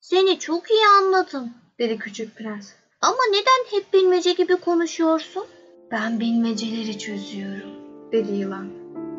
Seni 0.00 0.38
çok 0.38 0.70
iyi 0.70 0.86
anladım, 0.98 1.54
dedi 1.78 1.98
küçük 1.98 2.36
prens. 2.36 2.72
Ama 3.04 3.18
neden 3.30 3.78
hep 3.78 3.92
bilmece 3.92 4.32
gibi 4.32 4.56
konuşuyorsun? 4.56 5.44
Ben 5.90 6.20
bilmeceleri 6.20 6.98
çözüyorum, 6.98 7.70
dedi 8.12 8.32
yılan. 8.32 8.66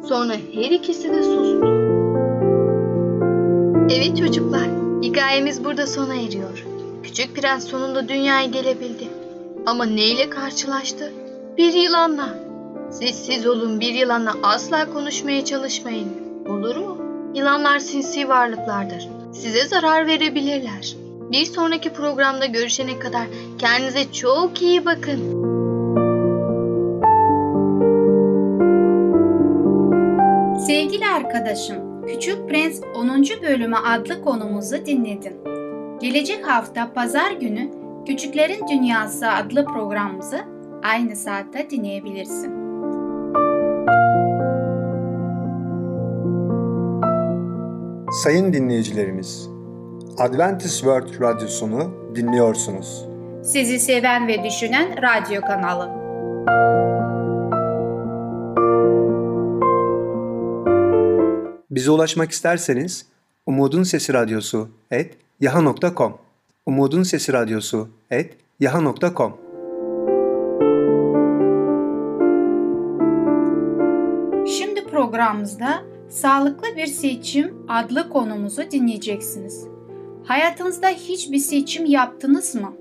Sonra 0.09 0.33
her 0.33 0.71
ikisi 0.71 1.13
de 1.13 1.23
sustu. 1.23 1.65
Evet 3.89 4.17
çocuklar, 4.17 4.67
hikayemiz 5.01 5.63
burada 5.63 5.87
sona 5.87 6.15
eriyor. 6.15 6.65
Küçük 7.03 7.35
prens 7.35 7.67
sonunda 7.67 8.09
dünyaya 8.09 8.45
gelebildi. 8.47 9.07
Ama 9.65 9.85
neyle 9.85 10.29
karşılaştı? 10.29 11.13
Bir 11.57 11.73
yılanla. 11.73 12.29
Sessiz 12.91 13.47
olun 13.47 13.79
bir 13.79 13.93
yılanla 13.93 14.33
asla 14.43 14.93
konuşmaya 14.93 15.45
çalışmayın. 15.45 16.09
Olur 16.49 16.75
mu? 16.75 16.97
Yılanlar 17.35 17.79
sinsi 17.79 18.29
varlıklardır. 18.29 19.07
Size 19.33 19.65
zarar 19.65 20.07
verebilirler. 20.07 21.04
Bir 21.31 21.45
sonraki 21.45 21.93
programda 21.93 22.45
görüşene 22.45 22.99
kadar 22.99 23.27
kendinize 23.57 24.11
çok 24.11 24.61
iyi 24.61 24.85
bakın. 24.85 25.45
Sevgili 30.67 31.05
arkadaşım, 31.05 32.05
Küçük 32.07 32.49
Prens 32.49 32.81
10. 32.95 33.23
bölümü 33.41 33.75
adlı 33.75 34.21
konumuzu 34.21 34.85
dinledin. 34.85 35.33
Gelecek 36.01 36.47
hafta 36.47 36.93
pazar 36.93 37.31
günü 37.31 37.69
Küçüklerin 38.07 38.67
Dünyası 38.67 39.31
adlı 39.31 39.65
programımızı 39.65 40.39
aynı 40.83 41.15
saatte 41.15 41.69
dinleyebilirsin. 41.69 42.65
Sayın 48.23 48.53
dinleyicilerimiz, 48.53 49.54
Adventist 50.17 50.75
World 50.75 51.21
Radyosunu 51.21 52.15
dinliyorsunuz. 52.15 53.05
Sizi 53.43 53.79
seven 53.79 54.27
ve 54.27 54.43
düşünen 54.43 54.95
radyo 55.01 55.41
kanalı. 55.41 55.89
Bize 61.71 61.91
ulaşmak 61.91 62.31
isterseniz 62.31 63.05
Umutun 63.45 63.83
Sesi 63.83 64.13
Radyosu 64.13 64.69
et 64.91 65.17
yaha.com 65.41 66.17
Umutun 66.65 67.03
Sesi 67.03 67.33
Radyosu 67.33 67.89
et 68.11 68.37
yaha.com 68.59 69.37
Şimdi 74.47 74.85
programımızda 74.85 75.83
Sağlıklı 76.09 76.67
Bir 76.77 76.87
Seçim 76.87 77.65
adlı 77.67 78.09
konumuzu 78.09 78.71
dinleyeceksiniz. 78.71 79.74
Hayatınızda 80.27 80.87
hiçbir 80.87 81.37
seçim 81.37 81.85
yaptınız 81.85 82.55
mı? 82.55 82.73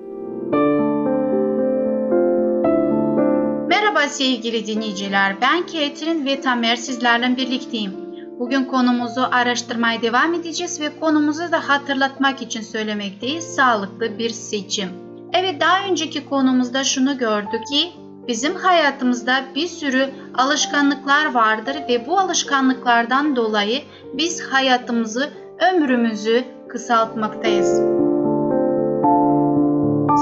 Merhaba 3.69 4.09
sevgili 4.09 4.67
dinleyiciler. 4.67 5.41
Ben 5.41 5.67
Ketrin 5.67 6.27
ve 6.27 6.41
Tamer 6.41 6.77
sizlerle 6.77 7.37
birlikteyim. 7.37 7.93
Bugün 8.39 8.65
konumuzu 8.65 9.21
araştırmaya 9.33 10.03
devam 10.03 10.35
edeceğiz 10.35 10.81
ve 10.81 11.01
konumuzu 11.01 11.53
da 11.53 11.69
hatırlatmak 11.69 12.43
için 12.43 12.61
söylemekteyiz. 12.61 13.45
Sağlıklı 13.45 14.19
bir 14.19 14.31
seçim. 14.31 14.89
Evet 15.33 15.61
daha 15.61 15.89
önceki 15.91 16.27
konumuzda 16.27 16.85
şunu 16.85 17.19
gördük 17.19 17.67
ki 17.73 17.93
bizim 18.29 18.55
hayatımızda 18.55 19.45
bir 19.55 19.67
sürü 19.67 20.11
alışkanlıklar 20.35 21.35
vardır 21.35 21.77
ve 21.89 22.07
bu 22.07 22.19
alışkanlıklardan 22.19 23.37
dolayı 23.37 23.83
biz 24.15 24.43
hayatımızı, 24.43 25.31
ömrümüzü 25.73 26.54
kısaltmaktayız. 26.75 27.69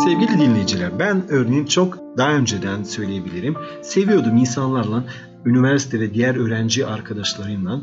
Sevgili 0.04 0.38
dinleyiciler 0.38 0.98
ben 0.98 1.22
örneğin 1.28 1.64
çok 1.64 1.98
daha 2.16 2.32
önceden 2.32 2.82
söyleyebilirim. 2.82 3.54
Seviyordum 3.82 4.36
insanlarla 4.36 5.04
üniversite 5.44 6.00
ve 6.00 6.14
diğer 6.14 6.34
öğrenci 6.34 6.86
arkadaşlarımla 6.86 7.80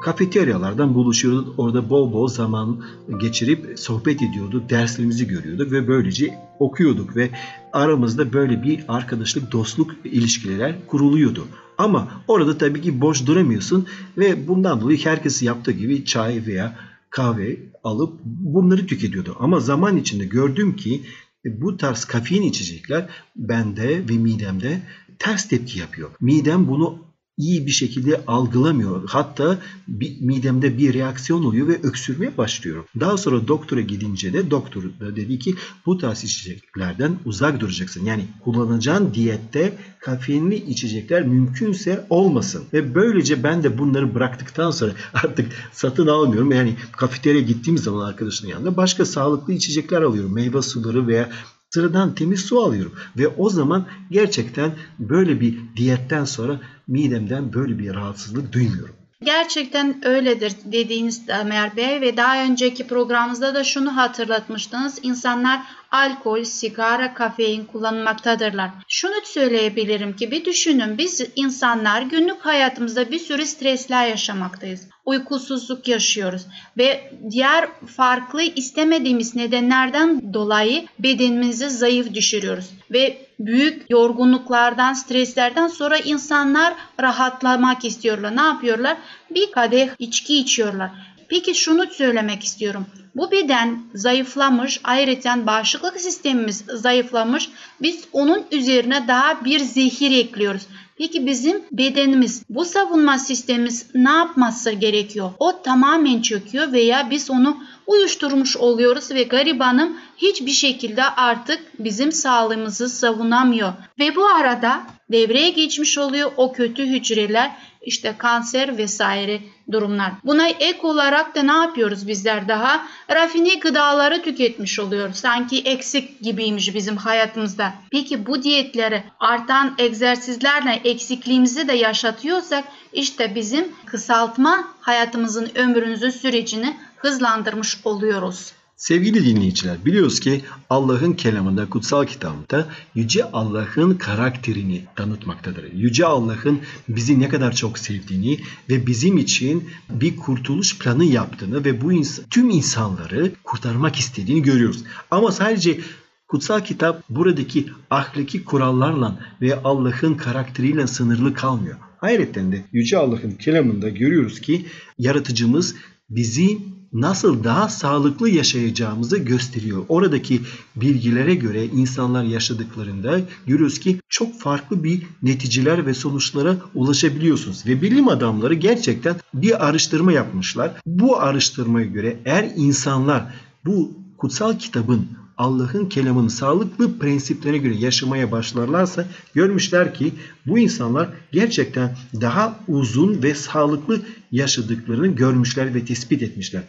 kafeteryalardan 0.00 0.94
buluşuyorduk. 0.94 1.58
Orada 1.58 1.90
bol 1.90 2.12
bol 2.12 2.28
zaman 2.28 2.84
geçirip 3.20 3.78
sohbet 3.78 4.22
ediyorduk. 4.22 4.70
Derslerimizi 4.70 5.28
görüyorduk 5.28 5.72
ve 5.72 5.88
böylece 5.88 6.34
okuyorduk 6.58 7.16
ve 7.16 7.30
aramızda 7.72 8.32
böyle 8.32 8.62
bir 8.62 8.84
arkadaşlık, 8.88 9.52
dostluk 9.52 9.90
ilişkiler 10.04 10.86
kuruluyordu. 10.86 11.46
Ama 11.78 12.08
orada 12.28 12.58
tabii 12.58 12.80
ki 12.80 13.00
boş 13.00 13.26
duramıyorsun 13.26 13.86
ve 14.18 14.48
bundan 14.48 14.80
dolayı 14.80 15.04
herkes 15.04 15.42
yaptığı 15.42 15.72
gibi 15.72 16.04
çay 16.04 16.42
veya 16.46 16.76
kahve 17.12 17.58
alıp 17.84 18.20
bunları 18.24 18.86
tüketiyordu. 18.86 19.36
Ama 19.38 19.60
zaman 19.60 19.96
içinde 19.96 20.24
gördüm 20.24 20.76
ki 20.76 21.02
bu 21.44 21.76
tarz 21.76 22.04
kafein 22.04 22.42
içecekler 22.42 23.08
bende 23.36 24.08
ve 24.08 24.18
midemde 24.18 24.82
ters 25.18 25.48
tepki 25.48 25.78
yapıyor. 25.78 26.10
Midem 26.20 26.68
bunu 26.68 27.11
iyi 27.38 27.66
bir 27.66 27.70
şekilde 27.70 28.24
algılamıyor. 28.26 29.08
Hatta 29.08 29.58
bir, 29.88 30.20
midemde 30.20 30.78
bir 30.78 30.94
reaksiyon 30.94 31.44
oluyor 31.44 31.68
ve 31.68 31.80
öksürmeye 31.82 32.36
başlıyorum. 32.36 32.84
Daha 33.00 33.16
sonra 33.16 33.48
doktora 33.48 33.80
gidince 33.80 34.32
de 34.32 34.50
doktor 34.50 34.82
dedi 35.00 35.38
ki 35.38 35.54
bu 35.86 35.98
tarz 35.98 36.24
içeceklerden 36.24 37.18
uzak 37.24 37.60
duracaksın. 37.60 38.04
Yani 38.04 38.26
kullanacağın 38.44 39.14
diyette 39.14 39.78
kafeinli 40.00 40.54
içecekler 40.54 41.22
mümkünse 41.22 42.06
olmasın. 42.10 42.64
Ve 42.72 42.94
böylece 42.94 43.42
ben 43.42 43.62
de 43.62 43.78
bunları 43.78 44.14
bıraktıktan 44.14 44.70
sonra 44.70 44.92
artık 45.14 45.52
satın 45.72 46.06
almıyorum. 46.06 46.52
Yani 46.52 46.76
kafeterya 46.92 47.40
gittiğim 47.40 47.78
zaman 47.78 48.06
arkadaşın 48.06 48.48
yanında 48.48 48.76
başka 48.76 49.04
sağlıklı 49.04 49.52
içecekler 49.52 50.02
alıyorum. 50.02 50.34
Meyve 50.34 50.62
suları 50.62 51.06
veya 51.06 51.30
sıradan 51.74 52.14
temiz 52.14 52.40
su 52.40 52.60
alıyorum. 52.60 52.92
Ve 53.18 53.28
o 53.28 53.50
zaman 53.50 53.86
gerçekten 54.10 54.74
böyle 54.98 55.40
bir 55.40 55.58
diyetten 55.76 56.24
sonra 56.24 56.60
midemden 56.88 57.52
böyle 57.52 57.78
bir 57.78 57.94
rahatsızlık 57.94 58.52
duymuyorum. 58.52 58.94
Gerçekten 59.24 60.00
öyledir 60.04 60.52
dediğiniz 60.64 61.22
Ömer 61.40 61.76
Bey 61.76 62.00
ve 62.00 62.16
daha 62.16 62.44
önceki 62.44 62.86
programımızda 62.86 63.54
da 63.54 63.64
şunu 63.64 63.96
hatırlatmıştınız. 63.96 64.98
İnsanlar 65.02 65.60
alkol, 65.90 66.44
sigara, 66.44 67.14
kafein 67.14 67.64
kullanmaktadırlar. 67.64 68.70
Şunu 68.88 69.12
söyleyebilirim 69.24 70.16
ki 70.16 70.30
bir 70.30 70.44
düşünün 70.44 70.98
biz 70.98 71.20
insanlar 71.36 72.02
günlük 72.02 72.40
hayatımızda 72.40 73.10
bir 73.10 73.18
sürü 73.18 73.46
stresler 73.46 74.06
yaşamaktayız. 74.06 74.88
Uykusuzluk 75.04 75.88
yaşıyoruz 75.88 76.42
ve 76.78 77.12
diğer 77.30 77.68
farklı 77.96 78.42
istemediğimiz 78.42 79.36
nedenlerden 79.36 80.34
dolayı 80.34 80.84
bedenimizi 80.98 81.70
zayıf 81.70 82.14
düşürüyoruz 82.14 82.70
ve 82.90 83.26
büyük 83.46 83.90
yorgunluklardan, 83.90 84.92
streslerden 84.92 85.68
sonra 85.68 85.96
insanlar 85.96 86.74
rahatlamak 87.00 87.84
istiyorlar. 87.84 88.36
Ne 88.36 88.42
yapıyorlar? 88.42 88.96
Bir 89.30 89.52
kadeh 89.52 89.88
içki 89.98 90.38
içiyorlar. 90.38 90.90
Peki 91.32 91.54
şunu 91.54 91.86
söylemek 91.86 92.44
istiyorum. 92.44 92.86
Bu 93.16 93.30
beden 93.30 93.82
zayıflamış, 93.94 94.80
ayrıca 94.84 95.46
bağışıklık 95.46 96.00
sistemimiz 96.00 96.64
zayıflamış. 96.68 97.48
Biz 97.82 98.04
onun 98.12 98.44
üzerine 98.50 99.08
daha 99.08 99.44
bir 99.44 99.58
zehir 99.58 100.18
ekliyoruz. 100.18 100.62
Peki 100.98 101.26
bizim 101.26 101.62
bedenimiz, 101.72 102.42
bu 102.48 102.64
savunma 102.64 103.18
sistemimiz 103.18 103.86
ne 103.94 104.10
yapması 104.10 104.70
gerekiyor? 104.70 105.30
O 105.38 105.62
tamamen 105.62 106.22
çöküyor 106.22 106.72
veya 106.72 107.10
biz 107.10 107.30
onu 107.30 107.56
uyuşturmuş 107.86 108.56
oluyoruz 108.56 109.10
ve 109.10 109.22
garibanım 109.22 109.96
hiçbir 110.16 110.50
şekilde 110.50 111.04
artık 111.04 111.60
bizim 111.78 112.12
sağlığımızı 112.12 112.88
savunamıyor. 112.88 113.72
Ve 113.98 114.16
bu 114.16 114.26
arada 114.26 114.82
devreye 115.12 115.50
geçmiş 115.50 115.98
oluyor 115.98 116.32
o 116.36 116.52
kötü 116.52 116.86
hücreler 116.86 117.52
işte 117.82 118.14
kanser 118.18 118.78
vesaire 118.78 119.40
durumlar. 119.72 120.12
Buna 120.24 120.48
ek 120.48 120.78
olarak 120.82 121.34
da 121.34 121.42
ne 121.42 121.52
yapıyoruz 121.52 122.08
bizler 122.08 122.48
daha? 122.48 122.86
Rafine 123.10 123.54
gıdaları 123.54 124.22
tüketmiş 124.22 124.78
oluyoruz. 124.78 125.16
Sanki 125.16 125.62
eksik 125.62 126.20
gibiymiş 126.20 126.74
bizim 126.74 126.96
hayatımızda. 126.96 127.74
Peki 127.90 128.26
bu 128.26 128.42
diyetleri 128.42 129.04
artan 129.20 129.74
egzersizlerle 129.78 130.80
eksikliğimizi 130.84 131.68
de 131.68 131.72
yaşatıyorsak 131.72 132.64
işte 132.92 133.34
bizim 133.34 133.72
kısaltma 133.86 134.68
hayatımızın 134.80 135.50
ömrümüzün 135.54 136.10
sürecini 136.10 136.76
hızlandırmış 136.96 137.78
oluyoruz. 137.84 138.52
Sevgili 138.82 139.24
dinleyiciler 139.24 139.84
biliyoruz 139.84 140.20
ki 140.20 140.40
Allah'ın 140.70 141.12
kelamında, 141.12 141.70
kutsal 141.70 142.06
kitabında 142.06 142.68
Yüce 142.94 143.24
Allah'ın 143.24 143.94
karakterini 143.94 144.84
tanıtmaktadır. 144.96 145.72
Yüce 145.72 146.06
Allah'ın 146.06 146.60
bizi 146.88 147.20
ne 147.20 147.28
kadar 147.28 147.52
çok 147.52 147.78
sevdiğini 147.78 148.40
ve 148.70 148.86
bizim 148.86 149.18
için 149.18 149.70
bir 149.90 150.16
kurtuluş 150.16 150.78
planı 150.78 151.04
yaptığını 151.04 151.64
ve 151.64 151.80
bu 151.80 151.92
ins- 151.92 152.20
tüm 152.30 152.50
insanları 152.50 153.32
kurtarmak 153.44 153.96
istediğini 153.96 154.42
görüyoruz. 154.42 154.84
Ama 155.10 155.32
sadece 155.32 155.80
kutsal 156.28 156.60
kitap 156.60 157.02
buradaki 157.10 157.66
ahlaki 157.90 158.44
kurallarla 158.44 159.18
ve 159.40 159.62
Allah'ın 159.62 160.14
karakteriyle 160.14 160.86
sınırlı 160.86 161.34
kalmıyor. 161.34 161.76
Hayretten 161.98 162.52
de 162.52 162.64
Yüce 162.72 162.98
Allah'ın 162.98 163.32
kelamında 163.32 163.88
görüyoruz 163.88 164.40
ki 164.40 164.66
yaratıcımız 164.98 165.74
bizi 166.16 166.58
nasıl 166.92 167.44
daha 167.44 167.68
sağlıklı 167.68 168.28
yaşayacağımızı 168.28 169.18
gösteriyor. 169.18 169.84
Oradaki 169.88 170.40
bilgilere 170.76 171.34
göre 171.34 171.66
insanlar 171.66 172.24
yaşadıklarında 172.24 173.20
görüyoruz 173.46 173.78
ki 173.78 174.00
çok 174.08 174.40
farklı 174.40 174.84
bir 174.84 175.02
neticeler 175.22 175.86
ve 175.86 175.94
sonuçlara 175.94 176.56
ulaşabiliyorsunuz. 176.74 177.66
Ve 177.66 177.82
bilim 177.82 178.08
adamları 178.08 178.54
gerçekten 178.54 179.16
bir 179.34 179.66
araştırma 179.66 180.12
yapmışlar. 180.12 180.72
Bu 180.86 181.20
araştırmaya 181.20 181.86
göre 181.86 182.16
eğer 182.24 182.52
insanlar 182.56 183.34
bu 183.64 183.92
kutsal 184.18 184.58
kitabın 184.58 185.06
Allah'ın 185.42 185.86
kelamının 185.86 186.28
sağlıklı 186.28 186.98
prensiplerine 186.98 187.58
göre 187.58 187.74
yaşamaya 187.74 188.32
başlarlarsa 188.32 189.06
görmüşler 189.34 189.94
ki 189.94 190.12
bu 190.46 190.58
insanlar 190.58 191.08
gerçekten 191.32 191.96
daha 192.20 192.60
uzun 192.68 193.22
ve 193.22 193.34
sağlıklı 193.34 194.00
yaşadıklarını 194.32 195.06
görmüşler 195.06 195.74
ve 195.74 195.84
tespit 195.84 196.22
etmişler. 196.22 196.62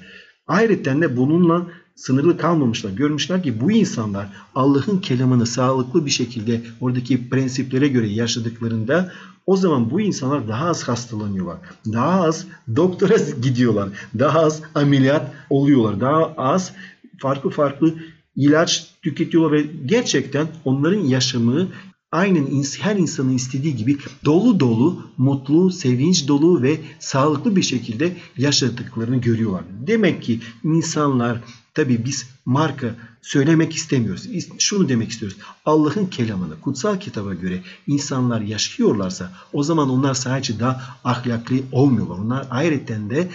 Ayrıca 0.47 1.01
de 1.01 1.17
bununla 1.17 1.67
sınırlı 1.95 2.37
kalmamışlar. 2.37 2.91
Görmüşler 2.91 3.43
ki 3.43 3.61
bu 3.61 3.71
insanlar 3.71 4.29
Allah'ın 4.55 4.97
kelamını 4.97 5.45
sağlıklı 5.45 6.05
bir 6.05 6.11
şekilde 6.11 6.61
oradaki 6.81 7.29
prensiplere 7.29 7.87
göre 7.87 8.07
yaşadıklarında 8.07 9.11
o 9.45 9.57
zaman 9.57 9.91
bu 9.91 10.01
insanlar 10.01 10.47
daha 10.47 10.67
az 10.67 10.83
hastalanıyorlar. 10.83 11.57
Daha 11.93 12.21
az 12.21 12.47
doktora 12.75 13.15
gidiyorlar. 13.41 13.89
Daha 14.19 14.39
az 14.39 14.61
ameliyat 14.75 15.31
oluyorlar. 15.49 16.01
Daha 16.01 16.33
az 16.37 16.73
farklı 17.19 17.49
farklı 17.49 17.93
ilaç 18.35 18.87
tüketiyorlar 19.01 19.51
ve 19.51 19.65
gerçekten 19.85 20.47
onların 20.65 21.01
yaşamı 21.01 21.67
aynen 22.11 22.63
her 22.79 22.95
insanın 22.95 23.33
istediği 23.33 23.75
gibi 23.75 23.97
dolu 24.25 24.59
dolu, 24.59 25.01
mutlu, 25.17 25.71
sevinç 25.71 26.27
dolu 26.27 26.63
ve 26.63 26.79
sağlıklı 26.99 27.55
bir 27.55 27.61
şekilde 27.61 28.17
yaşadıklarını 28.37 29.17
görüyorlar. 29.17 29.63
Demek 29.87 30.23
ki 30.23 30.39
insanlar 30.63 31.37
tabi 31.73 32.05
biz 32.05 32.29
marka 32.45 32.95
söylemek 33.21 33.75
istemiyoruz. 33.75 34.27
Şunu 34.59 34.89
demek 34.89 35.09
istiyoruz. 35.09 35.37
Allah'ın 35.65 36.05
kelamını, 36.05 36.61
kutsal 36.61 36.99
kitaba 36.99 37.33
göre 37.33 37.61
insanlar 37.87 38.41
yaşıyorlarsa 38.41 39.31
o 39.53 39.63
zaman 39.63 39.89
onlar 39.89 40.13
sadece 40.13 40.59
daha 40.59 40.99
ahlaklı 41.03 41.55
olmuyorlar. 41.71 42.17
Onlar 42.17 42.47
ayrıca 42.49 43.09
de 43.09 43.29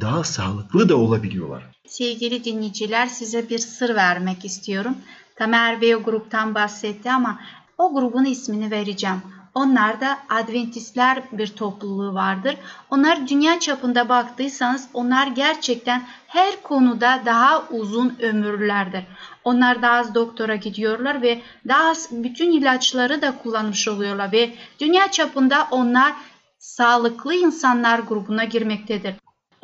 daha 0.00 0.24
sağlıklı 0.24 0.88
da 0.88 0.96
olabiliyorlar. 0.96 1.62
Sevgili 1.86 2.44
dinleyiciler 2.44 3.06
size 3.06 3.48
bir 3.48 3.58
sır 3.58 3.94
vermek 3.94 4.44
istiyorum. 4.44 4.96
Tamer 5.36 5.80
Bey 5.80 5.96
o 5.96 6.02
gruptan 6.02 6.54
bahsetti 6.54 7.10
ama 7.10 7.40
o 7.78 7.94
grubun 7.94 8.24
ismini 8.24 8.70
vereceğim. 8.70 9.22
Onlar 9.54 10.00
da 10.00 10.18
Adventistler 10.28 11.22
bir 11.32 11.46
topluluğu 11.46 12.14
vardır. 12.14 12.56
Onlar 12.90 13.28
dünya 13.28 13.60
çapında 13.60 14.08
baktıysanız 14.08 14.88
onlar 14.94 15.26
gerçekten 15.26 16.02
her 16.26 16.62
konuda 16.62 17.22
daha 17.26 17.64
uzun 17.70 18.16
ömürlerdir. 18.20 19.04
Onlar 19.44 19.82
daha 19.82 19.98
az 19.98 20.14
doktora 20.14 20.56
gidiyorlar 20.56 21.22
ve 21.22 21.42
daha 21.68 21.88
az 21.90 22.08
bütün 22.12 22.52
ilaçları 22.52 23.22
da 23.22 23.38
kullanmış 23.38 23.88
oluyorlar 23.88 24.32
ve 24.32 24.54
dünya 24.80 25.10
çapında 25.10 25.68
onlar 25.70 26.12
sağlıklı 26.58 27.34
insanlar 27.34 27.98
grubuna 27.98 28.44
girmektedir 28.44 29.14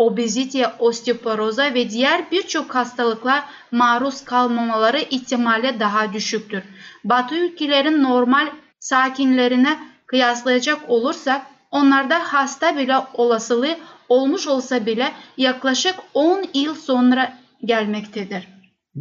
obezite, 0.07 0.73
osteoporoza 0.79 1.75
ve 1.75 1.91
diğer 1.91 2.31
birçok 2.31 2.75
hastalıklar 2.75 3.45
maruz 3.71 4.25
kalmamaları 4.25 4.99
ihtimali 4.99 5.81
daha 5.81 6.13
düşüktür. 6.13 6.63
Batı 7.05 7.35
ülkelerin 7.35 8.03
normal 8.03 8.47
sakinlerine 8.81 9.79
kıyaslayacak 10.07 10.91
olursak 10.91 11.43
onlarda 11.71 12.19
hasta 12.19 12.77
bile 12.77 12.97
olasılığı 13.15 13.77
olmuş 14.09 14.47
olsa 14.47 14.87
bile 14.87 15.13
yaklaşık 15.37 15.95
10 16.15 16.45
yıl 16.55 16.75
sonra 16.75 17.33
gelmektedir. 17.65 18.52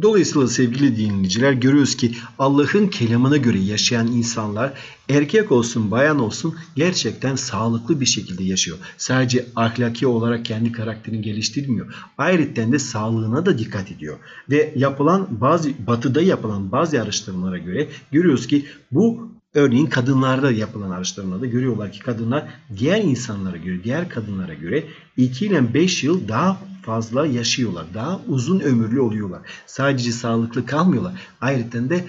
Dolayısıyla 0.02 0.48
sevgili 0.48 0.96
dinleyiciler 0.96 1.52
görüyoruz 1.52 1.96
ki 1.96 2.14
Allah'ın 2.38 2.86
kelamına 2.86 3.36
göre 3.36 3.58
yaşayan 3.58 4.06
insanlar 4.06 4.72
erkek 5.08 5.52
olsun 5.52 5.90
bayan 5.90 6.18
olsun 6.18 6.54
gerçekten 6.76 7.36
sağlıklı 7.36 8.00
bir 8.00 8.06
şekilde 8.06 8.44
yaşıyor. 8.44 8.78
Sadece 8.96 9.46
ahlaki 9.56 10.06
olarak 10.06 10.44
kendi 10.44 10.72
karakterini 10.72 11.22
geliştirmiyor. 11.22 11.94
Ayrıca 12.18 12.72
de 12.72 12.78
sağlığına 12.78 13.46
da 13.46 13.58
dikkat 13.58 13.90
ediyor. 13.90 14.18
Ve 14.50 14.72
yapılan 14.76 15.40
bazı 15.40 15.70
batıda 15.86 16.22
yapılan 16.22 16.72
bazı 16.72 17.02
araştırmalara 17.02 17.58
göre 17.58 17.88
görüyoruz 18.12 18.46
ki 18.46 18.66
bu 18.92 19.32
Örneğin 19.54 19.86
kadınlarda 19.86 20.50
yapılan 20.50 20.90
araştırmalarda 20.90 21.46
görüyorlar 21.46 21.92
ki 21.92 21.98
kadınlar 21.98 22.44
diğer 22.78 23.02
insanlara 23.04 23.56
göre, 23.56 23.84
diğer 23.84 24.08
kadınlara 24.08 24.54
göre 24.54 24.84
2 25.16 25.46
ile 25.46 25.74
5 25.74 26.04
yıl 26.04 26.28
daha 26.28 26.60
fazla 26.82 27.26
yaşıyorlar. 27.26 27.86
Daha 27.94 28.20
uzun 28.28 28.60
ömürlü 28.60 29.00
oluyorlar. 29.00 29.40
Sadece 29.66 30.12
sağlıklı 30.12 30.66
kalmıyorlar. 30.66 31.12
Ayrıca 31.40 31.90
de 31.90 32.04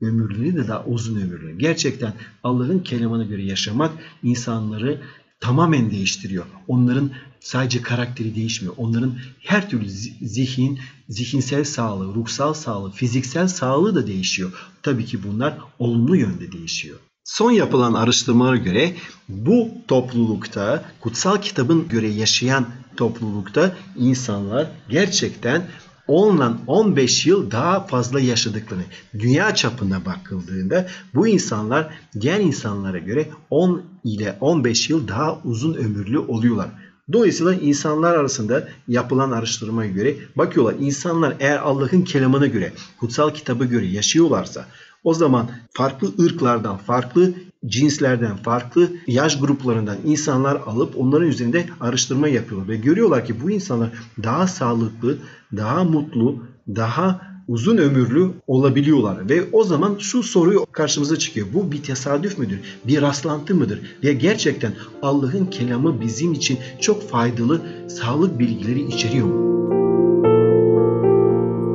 ömürlüğü 0.00 0.56
de 0.56 0.68
daha 0.68 0.84
uzun 0.84 1.20
ömürlü. 1.20 1.58
Gerçekten 1.58 2.12
Allah'ın 2.42 2.78
kelamına 2.78 3.24
göre 3.24 3.42
yaşamak 3.44 3.92
insanları 4.22 5.00
tamamen 5.40 5.90
değiştiriyor. 5.90 6.44
Onların 6.68 7.10
sadece 7.46 7.82
karakteri 7.82 8.34
değişmiyor. 8.34 8.74
Onların 8.76 9.18
her 9.40 9.70
türlü 9.70 9.88
zihin, 10.22 10.78
zihinsel 11.08 11.64
sağlığı, 11.64 12.14
ruhsal 12.14 12.54
sağlığı, 12.54 12.90
fiziksel 12.90 13.48
sağlığı 13.48 13.94
da 13.94 14.06
değişiyor. 14.06 14.52
Tabii 14.82 15.04
ki 15.04 15.22
bunlar 15.22 15.58
olumlu 15.78 16.16
yönde 16.16 16.52
değişiyor. 16.52 16.98
Son 17.24 17.50
yapılan 17.50 17.94
araştırmalara 17.94 18.56
göre 18.56 18.94
bu 19.28 19.70
toplulukta, 19.88 20.84
kutsal 21.00 21.36
kitabın 21.40 21.88
göre 21.88 22.08
yaşayan 22.08 22.66
toplulukta 22.96 23.76
insanlar 23.96 24.70
gerçekten 24.88 25.68
10 26.08 26.36
ile 26.36 26.44
15 26.66 27.26
yıl 27.26 27.50
daha 27.50 27.86
fazla 27.86 28.20
yaşadıklarını 28.20 28.84
dünya 29.18 29.54
çapında 29.54 30.04
bakıldığında 30.04 30.86
bu 31.14 31.28
insanlar 31.28 31.88
diğer 32.20 32.40
insanlara 32.40 32.98
göre 32.98 33.28
10 33.50 33.82
ile 34.04 34.36
15 34.40 34.90
yıl 34.90 35.08
daha 35.08 35.40
uzun 35.44 35.74
ömürlü 35.74 36.18
oluyorlar. 36.18 36.70
Dolayısıyla 37.12 37.54
insanlar 37.54 38.14
arasında 38.14 38.68
yapılan 38.88 39.30
araştırmaya 39.30 39.90
göre 39.90 40.16
bakıyorlar 40.36 40.74
insanlar 40.80 41.36
eğer 41.40 41.58
Allah'ın 41.58 42.02
kelamına 42.02 42.46
göre, 42.46 42.72
kutsal 43.00 43.30
kitaba 43.30 43.64
göre 43.64 43.86
yaşıyorlarsa 43.86 44.66
o 45.04 45.14
zaman 45.14 45.50
farklı 45.72 46.24
ırklardan, 46.24 46.76
farklı 46.76 47.34
cinslerden, 47.66 48.36
farklı 48.36 48.90
yaş 49.06 49.40
gruplarından 49.40 49.96
insanlar 50.04 50.56
alıp 50.56 50.98
onların 50.98 51.28
üzerinde 51.28 51.66
araştırma 51.80 52.28
yapıyorlar. 52.28 52.68
Ve 52.68 52.76
görüyorlar 52.76 53.24
ki 53.24 53.42
bu 53.42 53.50
insanlar 53.50 53.90
daha 54.22 54.46
sağlıklı, 54.46 55.18
daha 55.56 55.84
mutlu, 55.84 56.42
daha 56.68 57.35
uzun 57.48 57.76
ömürlü 57.76 58.30
olabiliyorlar 58.46 59.28
ve 59.28 59.42
o 59.52 59.64
zaman 59.64 59.96
şu 59.98 60.22
soruyu 60.22 60.66
karşımıza 60.72 61.18
çıkıyor. 61.18 61.46
Bu 61.54 61.72
bir 61.72 61.82
tesadüf 61.82 62.38
müdür? 62.38 62.60
Bir 62.84 63.02
rastlantı 63.02 63.54
mıdır? 63.54 63.80
Ve 64.04 64.12
gerçekten 64.12 64.72
Allah'ın 65.02 65.46
kelamı 65.46 66.00
bizim 66.00 66.32
için 66.32 66.58
çok 66.80 67.10
faydalı 67.10 67.60
sağlık 67.88 68.38
bilgileri 68.38 68.80
içeriyor 68.80 69.26
mu? 69.26 69.46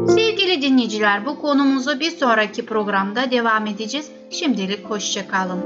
Sevgili 0.09 0.61
dinleyiciler 0.61 1.25
bu 1.25 1.39
konumuzu 1.39 1.99
bir 1.99 2.11
sonraki 2.11 2.65
programda 2.65 3.31
devam 3.31 3.67
edeceğiz. 3.67 4.09
Şimdilik 4.29 4.85
hoşçakalın. 4.85 5.59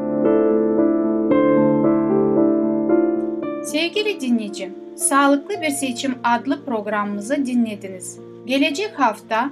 Sevgili 3.64 4.22
dinleyicim, 4.22 4.74
Sağlıklı 4.96 5.62
Bir 5.62 5.70
Seçim 5.70 6.16
adlı 6.24 6.66
programımızı 6.66 7.36
dinlediniz. 7.46 8.20
Gelecek 8.46 9.00
hafta 9.00 9.52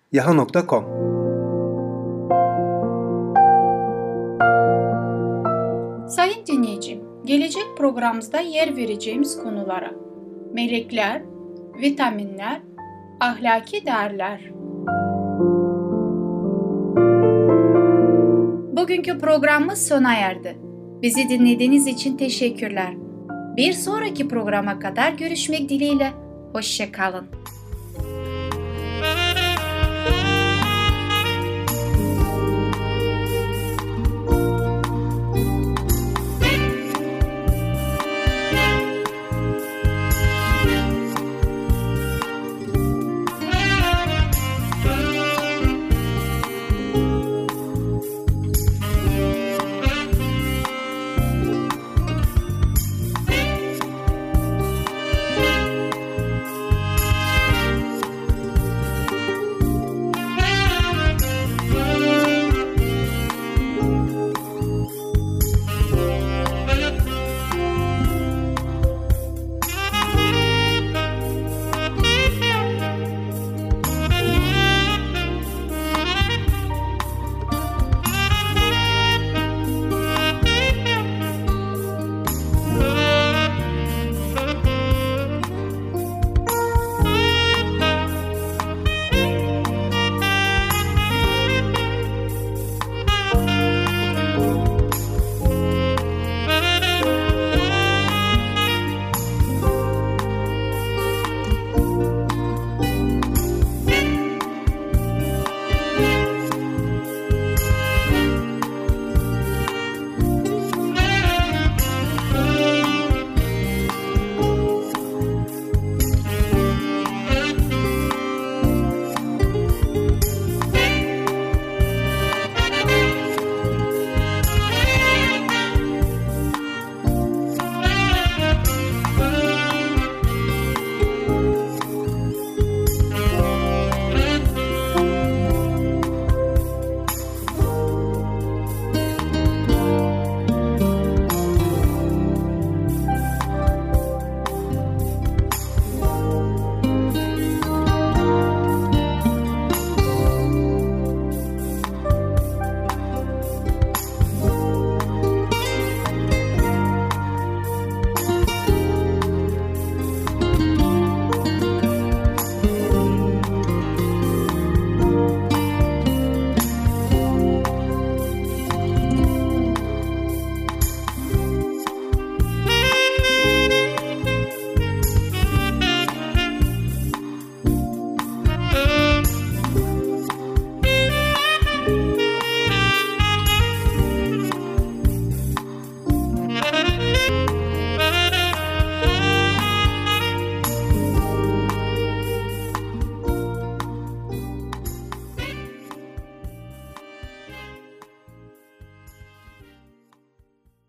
yaha.com 0.11 0.83
Sayın 6.09 6.45
dinleyicim, 6.47 6.99
gelecek 7.25 7.63
programımızda 7.77 8.39
yer 8.39 8.75
vereceğimiz 8.75 9.43
konulara 9.43 9.91
melekler, 10.53 11.21
vitaminler, 11.81 12.61
ahlaki 13.19 13.85
değerler. 13.85 14.51
Bugünkü 18.77 19.19
programımız 19.19 19.87
sona 19.87 20.15
erdi. 20.15 20.57
Bizi 21.01 21.29
dinlediğiniz 21.29 21.87
için 21.87 22.17
teşekkürler. 22.17 22.93
Bir 23.57 23.73
sonraki 23.73 24.27
programa 24.27 24.79
kadar 24.79 25.13
görüşmek 25.13 25.69
dileğiyle. 25.69 26.11
Hoşçakalın. 26.53 27.40